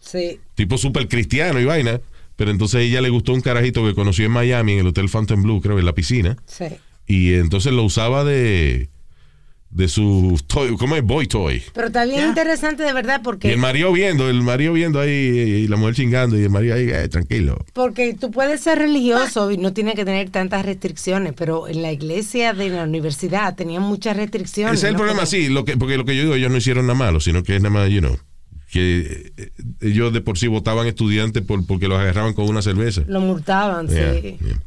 [0.00, 0.40] Sí.
[0.54, 2.00] Tipo súper cristiano y vaina.
[2.36, 5.08] Pero entonces a ella le gustó un carajito que conoció en Miami, en el Hotel
[5.10, 6.36] Fontainebleau, creo, en la piscina.
[6.46, 6.64] Sí.
[7.06, 8.88] Y entonces lo usaba de,
[9.70, 11.02] de su toy, ¿cómo es?
[11.04, 11.62] Boy toy.
[11.72, 12.28] Pero está bien Yeah.
[12.28, 15.94] interesante de verdad Y porque, el marido viendo, el marido viendo ahí y la mujer
[15.94, 17.64] chingando y el marido ahí, eh, tranquilo.
[17.72, 21.92] porque tú puedes ser religioso y no tienes que tener tantas restricciones, pero en la
[21.92, 24.74] iglesia de la universidad tenían muchas restricciones.
[24.74, 24.98] Ese es el ¿no?
[24.98, 27.42] problema, sí, lo que, porque lo que yo digo, ellos no hicieron nada malo, sino
[27.44, 28.18] que es nada más, you know,
[28.72, 29.50] que eh,
[29.82, 33.02] ellos de por sí votaban estudiantes por, porque los agarraban con una cerveza.
[33.06, 34.36] Lo multaban, Yeah, sí.
[34.40, 34.60] yeah.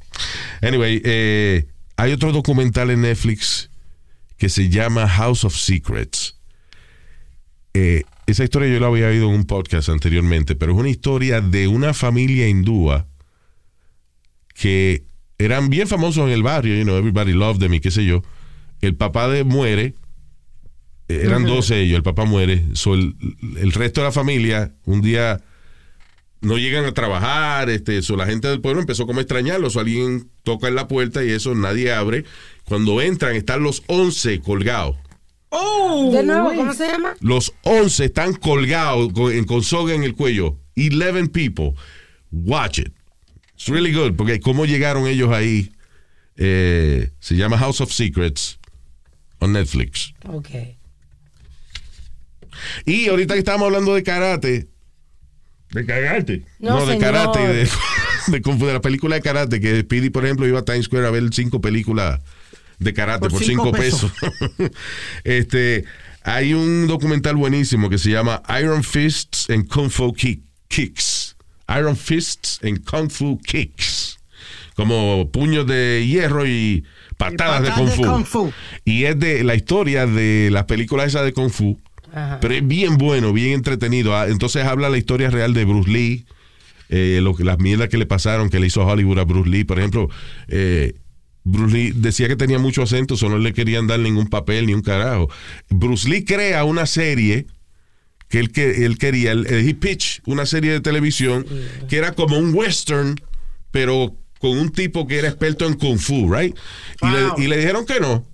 [0.62, 1.66] Anyway, eh,
[1.98, 3.70] hay otro documental en Netflix
[4.44, 6.36] que se llama House of Secrets.
[7.74, 11.40] Eh, esa historia yo la había oído en un podcast anteriormente, pero es una historia
[11.40, 13.08] de una familia hindúa
[14.54, 15.06] que
[15.38, 18.22] eran bien famosos en el barrio, you know, everybody loved them y qué sé yo.
[18.82, 19.96] El papá de muere,
[21.08, 21.56] eh, eran Ujú.
[21.56, 22.66] 12 ellos, el papá muere.
[22.74, 23.16] So, el,
[23.62, 25.42] el resto de la familia, un día
[26.44, 29.80] no llegan a trabajar, este, so, la gente del pueblo empezó como a extrañarlos, o
[29.80, 32.26] alguien toca en la puerta y eso nadie abre.
[32.66, 34.96] Cuando entran están los 11 colgados.
[35.50, 37.16] Oh, De nuevo, ¿cómo se llama?
[37.20, 40.58] Los 11 están colgados con, con soga en el cuello.
[40.76, 41.74] 11 people.
[42.32, 42.92] Watch it.
[43.56, 44.16] It's really good.
[44.16, 45.72] Porque cómo llegaron ellos ahí.
[46.36, 48.58] eh, se llama House of Secrets
[49.40, 50.14] on Netflix.
[50.28, 50.50] Ok.
[52.86, 54.68] Y ahorita que estábamos hablando de karate.
[55.74, 56.44] De cagarte.
[56.60, 57.12] No, de señor.
[57.12, 57.56] karate de,
[58.28, 59.60] de, fu, de la película de karate.
[59.60, 62.20] Que Speedy, por ejemplo, iba a Times Square a ver cinco películas
[62.80, 64.12] de karate por, Por cinco, cinco pesos.
[65.24, 65.86] este,
[66.24, 71.36] hay un documental buenísimo que se llama Iron Fists and Kung Fu Kick- Kicks.
[71.70, 74.18] Iron Fists and Kung Fu Kicks.
[74.76, 76.84] Como puños de hierro y
[77.18, 78.02] patadas, de, patadas kung de fu.
[78.04, 78.54] kung fu.
[78.86, 81.80] Y es de la historia de las películas esas de Kung Fu.
[82.42, 84.16] Pero es bien bueno, bien entretenido.
[84.16, 86.26] Ah, Entonces habla la historia real de Bruce Lee,
[86.90, 89.64] eh, lo las mierdas que le pasaron, que le hizo Hollywood a Bruce Lee.
[89.64, 90.10] Por ejemplo,
[90.48, 90.94] eh,
[91.44, 94.74] Bruce Lee decía que tenía mucho acento, solo no le querían dar ningún papel ni
[94.74, 95.30] un carajo.
[95.70, 97.48] Bruce Lee crea una serie
[98.30, 101.46] que él, que él quería, él- he pitch una serie de televisión
[101.90, 103.16] que era como un western,
[103.72, 106.56] pero con un tipo que era experto en kung fu, right?
[107.02, 107.06] Y,
[107.38, 108.26] le, y le dijeron que no.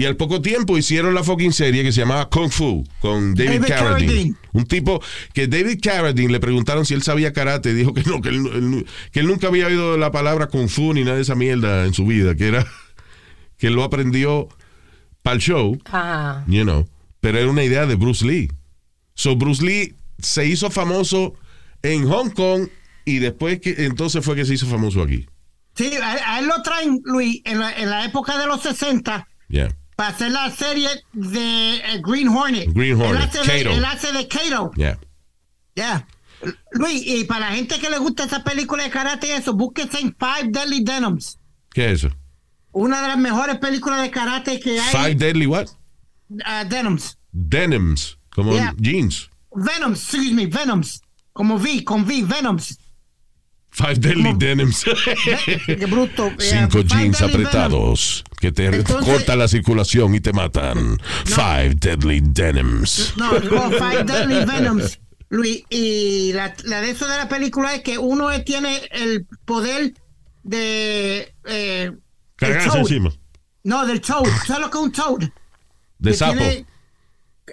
[0.00, 3.50] Y al poco tiempo hicieron la fucking serie que se llamaba Kung Fu con David,
[3.62, 4.06] David Carradine.
[4.06, 4.34] Carradine.
[4.52, 5.02] Un tipo
[5.34, 8.86] que David Carradine le preguntaron si él sabía karate dijo que no, que él, él-
[9.12, 11.92] que él nunca había oído la palabra Kung Fu ni nada de esa mierda en
[11.94, 12.64] su vida, que era
[13.58, 14.48] que él lo aprendió
[15.22, 16.44] para el show, Ajá.
[16.46, 16.88] you know,
[17.20, 18.48] pero era una idea de Bruce Lee.
[19.14, 21.34] So Bruce Lee se hizo famoso
[21.82, 22.68] en Hong Kong
[23.04, 25.26] y después que entonces fue que se hizo famoso aquí.
[25.74, 29.26] Sí, a, a él lo traen, Luis, en la, en la época de los 60
[29.50, 29.74] Yeah.
[29.98, 32.72] Para hacer la serie de eh, Green Hornet.
[32.72, 33.74] Green Hornet, Él hace de, Kato.
[33.76, 34.70] él hace de Kato.
[34.76, 34.98] Yeah.
[35.74, 36.06] Yeah.
[36.70, 39.98] Luis, y para la gente que le gusta esa película de karate y eso, búsquese
[39.98, 41.40] en Five Deadly Denims.
[41.72, 42.14] ¿Qué es eso?
[42.70, 44.88] Una de las mejores películas de karate que hay.
[44.92, 45.66] Five Deadly what?
[46.30, 47.18] uh, Denims.
[47.32, 48.74] Denims, como Yeah.
[48.78, 49.28] jeans.
[49.52, 51.02] Venoms, excuse me, Venoms.
[51.32, 52.78] Como V, con V, Venoms.
[53.78, 54.84] Five Deadly Denims.
[55.66, 56.30] Qué bruto.
[56.38, 60.98] Cinco Yeah, Five jeans apretados que te Entonces- cortan la circulación y te matan.
[61.24, 63.14] Five Deadly Denims.
[63.16, 64.98] No, no, Five Deadly Venoms.
[65.30, 69.92] Luis, y la, la de eso de la película es que uno tiene el poder
[70.42, 71.32] de.
[71.44, 71.92] Eh,
[72.36, 73.12] Cagarse encima.
[73.64, 74.24] No, del toad.
[74.46, 75.28] ¿Sabes lo que es un toad?
[75.98, 76.32] De Que sapo.
[76.38, 76.66] tiene-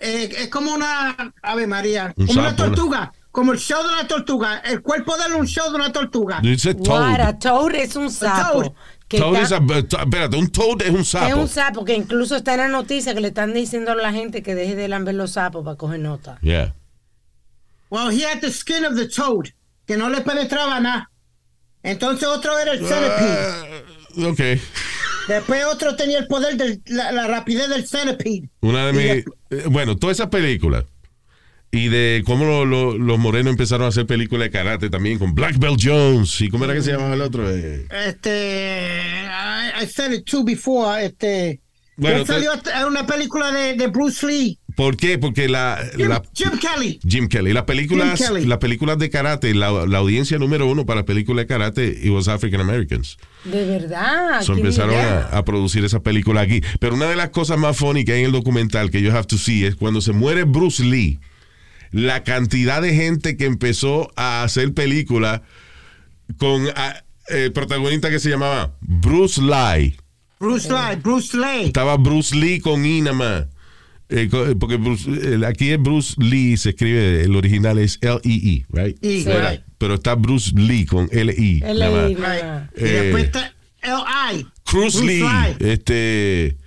[0.02, 1.34] eh, es como una.
[1.44, 2.14] Ave María.
[2.18, 3.14] Un como sapo, una- tortuga.
[3.36, 4.60] Como el show de una tortuga.
[4.60, 6.40] El cuerpo de él un show de una tortuga.
[6.42, 7.20] Dice toad.
[7.76, 8.74] Es un sapo.
[9.10, 11.28] que Toad está- is a- to- espérate, un toad es un sapo.
[11.28, 14.14] Es un sapo que incluso está en la noticia que le están diciendo a la
[14.14, 16.40] gente que deje de lamber los sapos para coger nota.
[16.42, 16.74] Yeah.
[17.90, 19.48] Well, he had the skin of the toad.
[19.86, 21.12] Que no le penetraba nada.
[21.84, 24.26] Entonces otro era el centipede.
[24.30, 24.62] Ok.
[25.28, 28.50] Después otro tenía el poder de la, la rapidez del centipede.
[28.62, 29.26] Una de mis.
[29.52, 30.86] eh, Bueno, todas esas películas.
[31.78, 35.36] Y de cómo lo- lo- los morenos empezaron a hacer películas de karate también con
[35.36, 36.40] Black Belt Jones.
[36.42, 37.50] ¿Y cómo era que se llamaba el otro?
[37.50, 41.04] Eh, Este, I, I said it too before.
[41.04, 41.60] Este,
[41.98, 44.58] Bueno, él salió a una película de, de Bruce Lee.
[44.76, 45.18] ¿Por qué?
[45.18, 47.00] Porque la, Jim, la- Jim Kelly.
[47.08, 47.54] Jim Kelly.
[47.54, 48.46] Las películas, Jim Kelly.
[48.46, 52.28] las películas de karate, la, la audiencia número uno para películas de karate, it was
[52.28, 53.18] African Americans.
[53.46, 54.42] De verdad.
[54.42, 54.96] So empezaron
[55.32, 56.62] a producir esa película aquí.
[56.80, 59.28] Pero una de las cosas más funny que hay en el documental que you have
[59.28, 61.20] to see es cuando se muere Bruce Lee,
[61.92, 65.42] la cantidad de gente que empezó a hacer películas
[66.38, 66.66] con
[67.30, 69.96] el protagonista que se llamaba Bruce Lee.
[70.40, 71.66] Bruce Lee, Bruce Lee.
[71.68, 73.44] Estaba Bruce Lee con I nada más.
[74.10, 78.66] Eh, eh, porque Bruce- eh, aquí es Bruce Lee, se escribe, el original es L-E-E,
[78.70, 78.98] right?
[79.04, 79.62] E, pero, right.
[79.80, 81.62] pero está Bruce Lee con más.
[81.64, 82.16] L.I.
[82.16, 82.70] nada.
[82.78, 84.46] Y Eh, después está L.I.
[84.66, 85.56] Cruz Lee, Lee.
[85.72, 86.58] este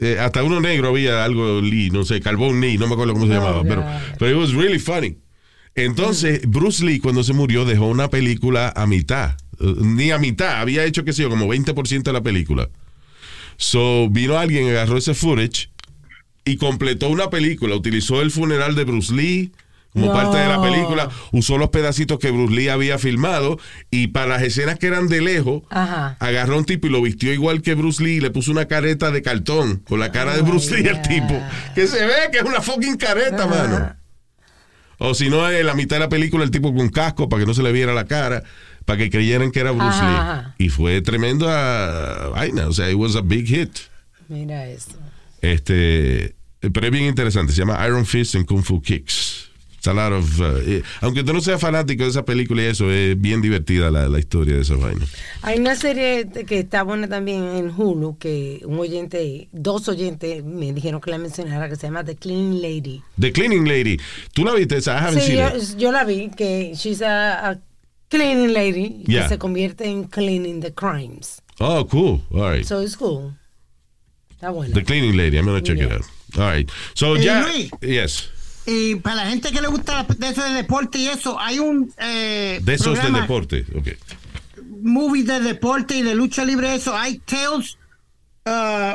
[0.00, 3.26] eh, hasta uno negro había algo Lee, no sé, Carbón Lee, no me acuerdo cómo
[3.26, 3.84] se llamaba, pero
[4.18, 5.16] pero it was really funny.
[5.74, 10.60] Entonces, Bruce Lee cuando se murió dejó una película a mitad, eh, ni a mitad,
[10.60, 12.68] había hecho que sé yo, como 20% de la película.
[13.56, 15.70] So, vino alguien, agarró ese footage
[16.44, 19.52] y completó una película, utilizó el funeral de Bruce Lee
[19.92, 20.12] como No.
[20.12, 23.58] parte de la película, usó los pedacitos que Bruce Lee había filmado
[23.90, 26.16] y para las escenas que eran de lejos, Ajá.
[26.20, 28.66] agarró a un tipo y lo vistió igual que Bruce Lee y le puso una
[28.66, 31.34] careta de cartón con la cara de Bruce Lee al tipo.
[31.74, 33.96] Que se ve que es una fucking careta, mano.
[34.98, 37.46] O si no, en la mitad de la película el tipo con casco para que
[37.46, 38.42] no se le viera la cara.
[38.84, 40.66] para que creyeran que era Bruce Ajá, Lee.
[40.66, 43.70] Y fue tremendo a vaina, o sea, it was a big hit.
[44.28, 44.92] Mira eso.
[45.40, 49.49] Este, pero es bien interesante, se llama Iron Fist and Kung Fu Kicks.
[49.80, 52.66] It's a lot of, uh, eh, aunque tú no seas fanático de esa película y
[52.66, 55.06] eso, es bien divertida la, la historia de esa vaina.
[55.40, 60.74] Hay una serie que está buena también en Hulu que un oyente, dos oyentes me
[60.74, 63.02] dijeron que la mencionara que se llama The Clean Lady.
[63.18, 63.96] The Cleaning Lady.
[64.34, 64.76] ¿Tú la viste?
[64.76, 65.10] esa?
[65.18, 67.58] Sí, yo, yo la vi que she's a, a
[68.10, 69.22] cleaning lady Yeah.
[69.22, 71.40] que se convierte en cleaning the crimes.
[71.58, 72.20] Oh, cool.
[72.34, 72.66] All right.
[72.66, 73.32] So it's cool.
[74.30, 74.74] Está buena.
[74.74, 75.38] The Cleaning Lady.
[75.38, 76.04] I'm going to check it out.
[76.36, 76.70] All right.
[76.94, 77.46] So ya.
[77.80, 78.28] Yes.
[78.66, 81.92] Y para la gente que le gusta de eso de deporte y eso, hay un
[81.98, 83.64] eh, De esos programa, deporte.
[83.74, 83.88] Ok.
[84.82, 86.96] movies de deporte y de lucha libre, eso.
[86.96, 87.76] Hay Tales
[88.46, 88.94] uh,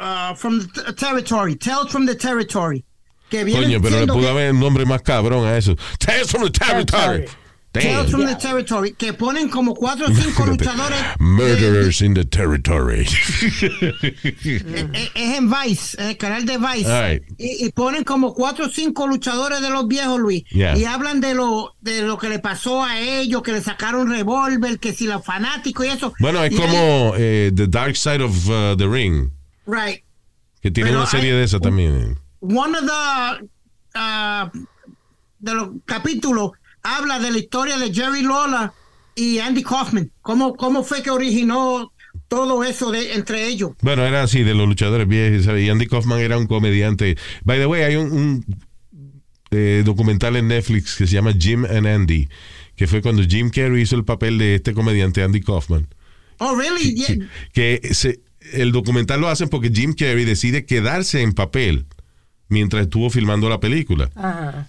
[0.00, 1.56] uh, from the Territory.
[1.56, 2.84] Tales from the Territory.
[3.30, 5.76] Que Coño, pero le pudo haber un nombre más cabrón a eso.
[5.98, 7.26] Tales from the Territory.
[7.82, 8.92] Tales from the Territory.
[8.94, 10.98] Que ponen como cuatro o cinco luchadores.
[11.18, 13.06] Murderers in the Territory.
[14.44, 16.88] Eh, Es en Vice, en el canal de Vice.
[17.18, 17.22] Right.
[17.38, 20.44] Y, y ponen como cuatro o cinco luchadores de los viejos, Luis.
[20.50, 20.76] Yeah.
[20.76, 24.78] Y hablan de lo, de lo que le pasó a ellos, que le sacaron revólver,
[24.78, 26.12] que si los fanáticos y eso.
[26.20, 29.30] Bueno, es Y como eh, The Dark Side of uh, the Ring,
[29.66, 30.02] Right.
[30.62, 32.18] que tiene Pero una serie hay- de esa también.
[32.40, 33.44] One of the
[33.98, 34.66] uh,
[35.40, 36.52] de los capítulos
[36.82, 38.70] habla de la historia de Jerry Lawler
[39.14, 40.10] y Andy Kaufman.
[40.22, 41.92] ¿Cómo, cómo fue que originó
[42.28, 43.72] todo eso de, entre ellos?
[43.82, 45.44] Bueno, era así, de los luchadores viejos.
[45.44, 45.64] ¿sabes?
[45.66, 47.16] Y Andy Kaufman era un comediante.
[47.44, 48.46] By the way, hay un, un,
[49.50, 52.28] eh, documental en Netflix que se llama Jim and Andy,
[52.76, 55.88] que fue cuando Jim Carrey hizo el papel de este comediante Andy Kaufman.
[56.38, 56.94] Oh, really?
[56.94, 57.28] Yeah.
[57.52, 58.20] Que se-
[58.52, 61.86] el documental lo hacen porque Jim Carrey decide quedarse en papel
[62.48, 64.10] mientras estuvo filmando la película.
[64.14, 64.68] Ajá.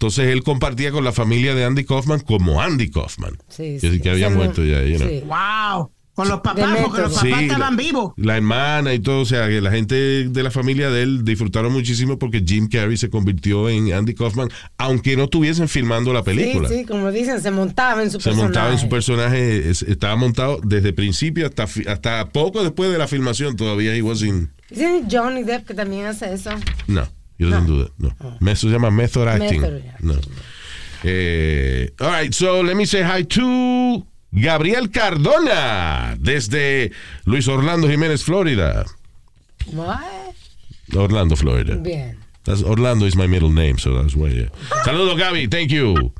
[0.00, 3.36] Entonces él compartía con la familia de Andy Kaufman como Andy Kaufman.
[3.50, 4.00] Sí, que, sí.
[4.00, 5.06] que había muerto ya, you know.
[5.06, 5.22] sí.
[5.26, 5.90] Wow.
[6.14, 8.12] Con los papás, porque los papás Sí, estaban la- vivos.
[8.16, 9.94] La hermana y todo, o sea, que la gente
[10.28, 14.48] de la familia de él disfrutaron muchísimo porque Jim Carrey se convirtió en Andy Kaufman,
[14.78, 16.66] aunque no estuviesen filmando la película.
[16.70, 18.42] Sí, sí, como dicen, se montaba en su Se personaje.
[18.44, 22.96] montaba en su personaje, es- estaba montado desde principio hasta, fi- hasta poco después de
[22.96, 24.50] la filmación, todavía he was in...
[24.70, 26.50] Dicen Johnny Depp que también hace eso.
[26.86, 27.06] No,
[27.40, 28.14] yo no, duda, no.
[28.50, 29.60] Eso se llama method acting.
[29.60, 30.06] Method acting.
[30.08, 30.14] No.
[31.02, 36.92] Eh, all right, so let me say hi to Gabriel Cardona desde
[37.24, 38.84] Luis Orlando Jiménez, Florida.
[39.72, 40.34] What?
[40.94, 41.76] Orlando, Florida.
[41.76, 42.18] Bien.
[42.44, 44.28] That's- Orlando is my middle name, so that's why.
[44.28, 44.48] yeah.
[44.84, 45.46] Saludos, Gaby.
[45.48, 46.12] Thank you.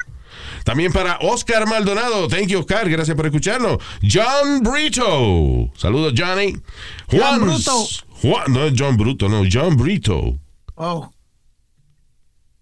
[0.64, 2.28] También para Oscar Maldonado.
[2.28, 2.88] Thank you, Oscar.
[2.88, 3.78] Gracias por escucharnos.
[4.02, 5.70] John Brito.
[5.76, 6.54] Saludos, Johnny.
[7.10, 7.20] Juan.
[7.20, 7.86] John Bruto.
[8.22, 9.42] Juan, no es John Bruto, no.
[9.50, 10.38] John Brito.
[10.82, 11.12] Oh.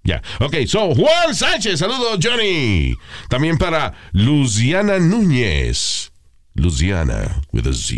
[0.02, 0.20] Ya.
[0.40, 1.78] Ok, so Juan Sánchez.
[1.78, 2.96] Saludos, Johnny.
[3.28, 6.10] También para Luciana Núñez.
[6.54, 7.94] Luciana with a Z.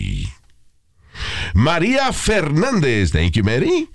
[1.55, 3.13] María Fernández.
[3.13, 3.89] Thank you, Mary.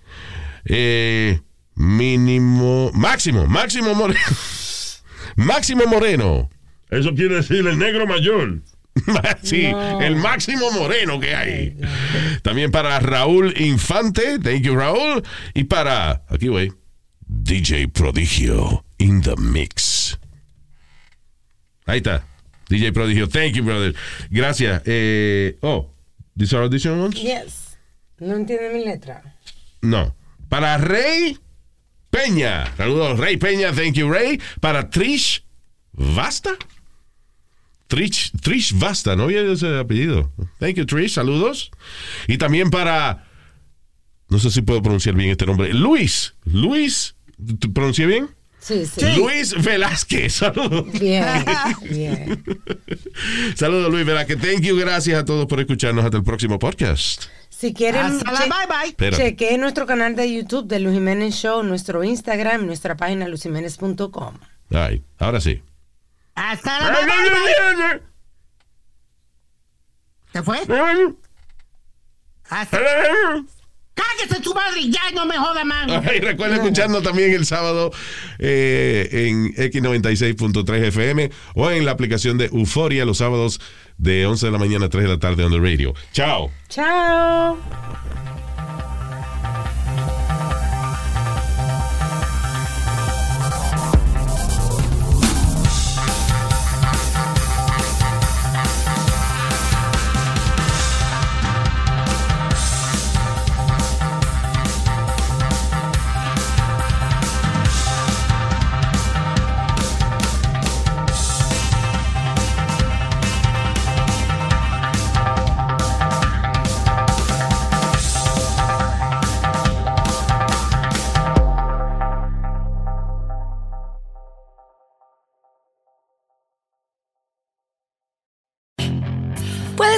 [0.65, 1.39] Eh,
[1.75, 2.91] mínimo.
[2.95, 3.45] Máximo.
[3.45, 4.19] Máximo Moreno.
[5.35, 6.49] Máximo Moreno.
[6.89, 8.61] Eso quiere decir el negro mayor.
[9.43, 10.01] Sí, No.
[10.01, 11.77] el máximo moreno que hay.
[12.41, 15.23] También para Raúl Infante, thank you Raúl.
[15.53, 16.73] Y para, aquí voy,
[17.27, 20.17] DJ Prodigio in the mix.
[21.85, 22.25] Ahí está,
[22.69, 23.93] DJ Prodigio, thank you brother.
[24.31, 24.81] Gracias.
[24.85, 25.91] Eh, oh,
[26.37, 27.15] these are audition ones?
[27.21, 27.77] Yes.
[28.19, 29.21] No entiende mi letra.
[29.81, 30.15] No.
[30.49, 31.37] Para Rey
[32.09, 32.73] Peña.
[32.77, 33.73] Saludos, Rey Peña.
[33.73, 34.39] Thank you, Rey.
[34.61, 35.43] Para Trish
[35.91, 36.51] Basta.
[37.87, 40.31] Trish, Trish Basta, no había ese apellido.
[40.59, 41.13] Thank you, Trish.
[41.13, 41.71] Saludos.
[42.27, 43.25] Y también para.
[44.29, 45.71] No sé si puedo pronunciar bien este nombre.
[45.73, 46.33] Luis.
[46.45, 47.15] Luis.
[47.59, 48.29] ¿Te pronuncié bien?
[48.59, 49.05] Sí, sí.
[49.15, 50.33] Luis Velázquez.
[50.37, 50.91] Saludos.
[50.99, 51.23] Bien,
[51.89, 52.43] bien.
[53.55, 54.39] Saludos, Luis Velázquez.
[54.41, 54.75] Thank you.
[54.77, 56.03] Gracias a todos por escucharnos.
[56.03, 57.25] Hasta el próximo podcast.
[57.49, 59.11] Si quieren, che- bye bye.
[59.11, 64.33] Chequeen nuestro canal de YouTube de Luz Jiménez Show, nuestro Instagram, nuestra página luzjiménez.com.
[64.71, 65.61] Ay, ahora sí.
[66.35, 68.01] Hasta la bye.
[70.33, 70.59] ¿Se fue?
[72.49, 72.79] Hasta...
[73.95, 75.89] Cállese tu madre, ya no me joda más.
[76.05, 77.91] Ay, recuerda escucharnos también el sábado
[78.39, 83.61] eh, en X96.3 FM o en la aplicación de Euforia los sábados
[83.97, 85.93] de 11 de la mañana a 3 de la tarde on the radio.
[86.11, 86.51] Chao.
[86.67, 87.57] Chao.